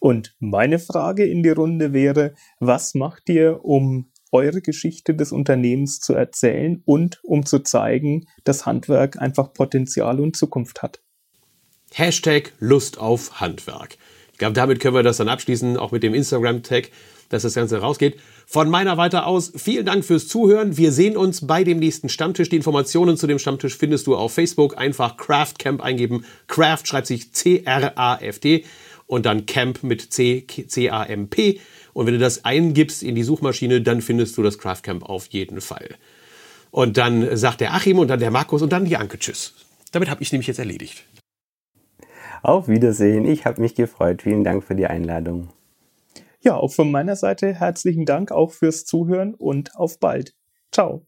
Und 0.00 0.34
meine 0.38 0.78
Frage 0.78 1.26
in 1.26 1.42
die 1.42 1.50
Runde 1.50 1.92
wäre, 1.92 2.34
was 2.58 2.94
macht 2.94 3.28
ihr, 3.28 3.64
um 3.64 4.10
eure 4.32 4.62
Geschichte 4.62 5.14
des 5.14 5.32
Unternehmens 5.32 6.00
zu 6.00 6.14
erzählen 6.14 6.82
und 6.86 7.20
um 7.22 7.44
zu 7.44 7.58
zeigen, 7.60 8.26
dass 8.44 8.64
Handwerk 8.64 9.20
einfach 9.20 9.52
Potenzial 9.52 10.20
und 10.20 10.36
Zukunft 10.36 10.82
hat? 10.82 11.02
Hashtag 11.92 12.52
Lust 12.60 12.98
auf 12.98 13.40
Handwerk. 13.40 13.98
Ich 14.32 14.38
glaube, 14.38 14.54
damit 14.54 14.80
können 14.80 14.94
wir 14.94 15.02
das 15.02 15.18
dann 15.18 15.28
abschließen, 15.28 15.76
auch 15.76 15.92
mit 15.92 16.02
dem 16.02 16.14
Instagram-Tag, 16.14 16.90
dass 17.30 17.44
das 17.44 17.54
Ganze 17.54 17.78
rausgeht. 17.78 18.20
Von 18.46 18.68
meiner 18.68 18.98
Weiter 18.98 19.26
aus 19.26 19.52
vielen 19.56 19.86
Dank 19.86 20.04
fürs 20.04 20.28
Zuhören. 20.28 20.76
Wir 20.76 20.92
sehen 20.92 21.16
uns 21.16 21.46
bei 21.46 21.64
dem 21.64 21.78
nächsten 21.78 22.10
Stammtisch. 22.10 22.50
Die 22.50 22.56
Informationen 22.56 23.16
zu 23.16 23.26
dem 23.26 23.38
Stammtisch 23.38 23.76
findest 23.76 24.06
du 24.06 24.16
auf 24.16 24.34
Facebook. 24.34 24.76
Einfach 24.76 25.16
Craft 25.16 25.54
Camp 25.58 25.80
eingeben. 25.80 26.24
Craft 26.48 26.82
schreibt 26.84 27.06
sich 27.06 27.32
C-R-A-F-T 27.32 28.64
und 29.06 29.24
dann 29.24 29.46
Camp 29.46 29.82
mit 29.82 30.12
C, 30.12 30.44
C-A-M-P. 30.46 31.60
Und 31.92 32.06
wenn 32.06 32.14
du 32.14 32.20
das 32.20 32.44
eingibst 32.44 33.02
in 33.02 33.14
die 33.14 33.22
Suchmaschine, 33.22 33.80
dann 33.80 34.02
findest 34.02 34.36
du 34.36 34.42
das 34.42 34.58
Craft 34.58 34.82
Camp 34.82 35.08
auf 35.08 35.28
jeden 35.28 35.60
Fall. 35.60 35.96
Und 36.70 36.96
dann 36.96 37.36
sagt 37.36 37.60
der 37.60 37.74
Achim 37.74 37.98
und 37.98 38.08
dann 38.08 38.20
der 38.20 38.30
Markus 38.30 38.62
und 38.62 38.72
dann 38.72 38.84
die 38.84 38.96
Anke 38.96 39.18
Tschüss. 39.18 39.54
Damit 39.92 40.10
habe 40.10 40.22
ich 40.22 40.30
nämlich 40.30 40.46
jetzt 40.46 40.58
erledigt. 40.58 41.04
Auf 42.42 42.68
Wiedersehen. 42.68 43.26
Ich 43.26 43.44
habe 43.44 43.60
mich 43.60 43.74
gefreut. 43.74 44.22
Vielen 44.22 44.44
Dank 44.44 44.64
für 44.64 44.74
die 44.74 44.86
Einladung. 44.86 45.48
Ja, 46.40 46.56
auch 46.56 46.72
von 46.72 46.90
meiner 46.90 47.16
Seite 47.16 47.54
herzlichen 47.54 48.06
Dank 48.06 48.32
auch 48.32 48.52
fürs 48.52 48.84
Zuhören 48.84 49.34
und 49.34 49.76
auf 49.76 49.98
bald. 49.98 50.34
Ciao. 50.72 51.02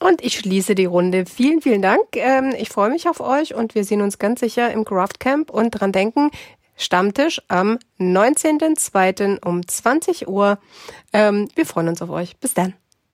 Und 0.00 0.22
ich 0.22 0.38
schließe 0.38 0.74
die 0.74 0.84
Runde. 0.84 1.24
Vielen, 1.24 1.62
vielen 1.62 1.80
Dank. 1.80 2.04
Ähm, 2.14 2.54
ich 2.58 2.68
freue 2.68 2.90
mich 2.90 3.08
auf 3.08 3.20
euch 3.20 3.54
und 3.54 3.74
wir 3.74 3.84
sehen 3.84 4.02
uns 4.02 4.18
ganz 4.18 4.40
sicher 4.40 4.70
im 4.72 4.84
Craft 4.84 5.18
Camp 5.20 5.50
und 5.50 5.70
dran 5.70 5.92
denken, 5.92 6.30
Stammtisch 6.76 7.40
am 7.48 7.78
19.02. 7.98 9.44
um 9.44 9.66
20 9.66 10.28
Uhr. 10.28 10.58
Ähm, 11.12 11.48
wir 11.54 11.66
freuen 11.66 11.88
uns 11.88 12.02
auf 12.02 12.10
euch. 12.10 12.36
Bis 12.38 12.54
dann. 12.54 12.74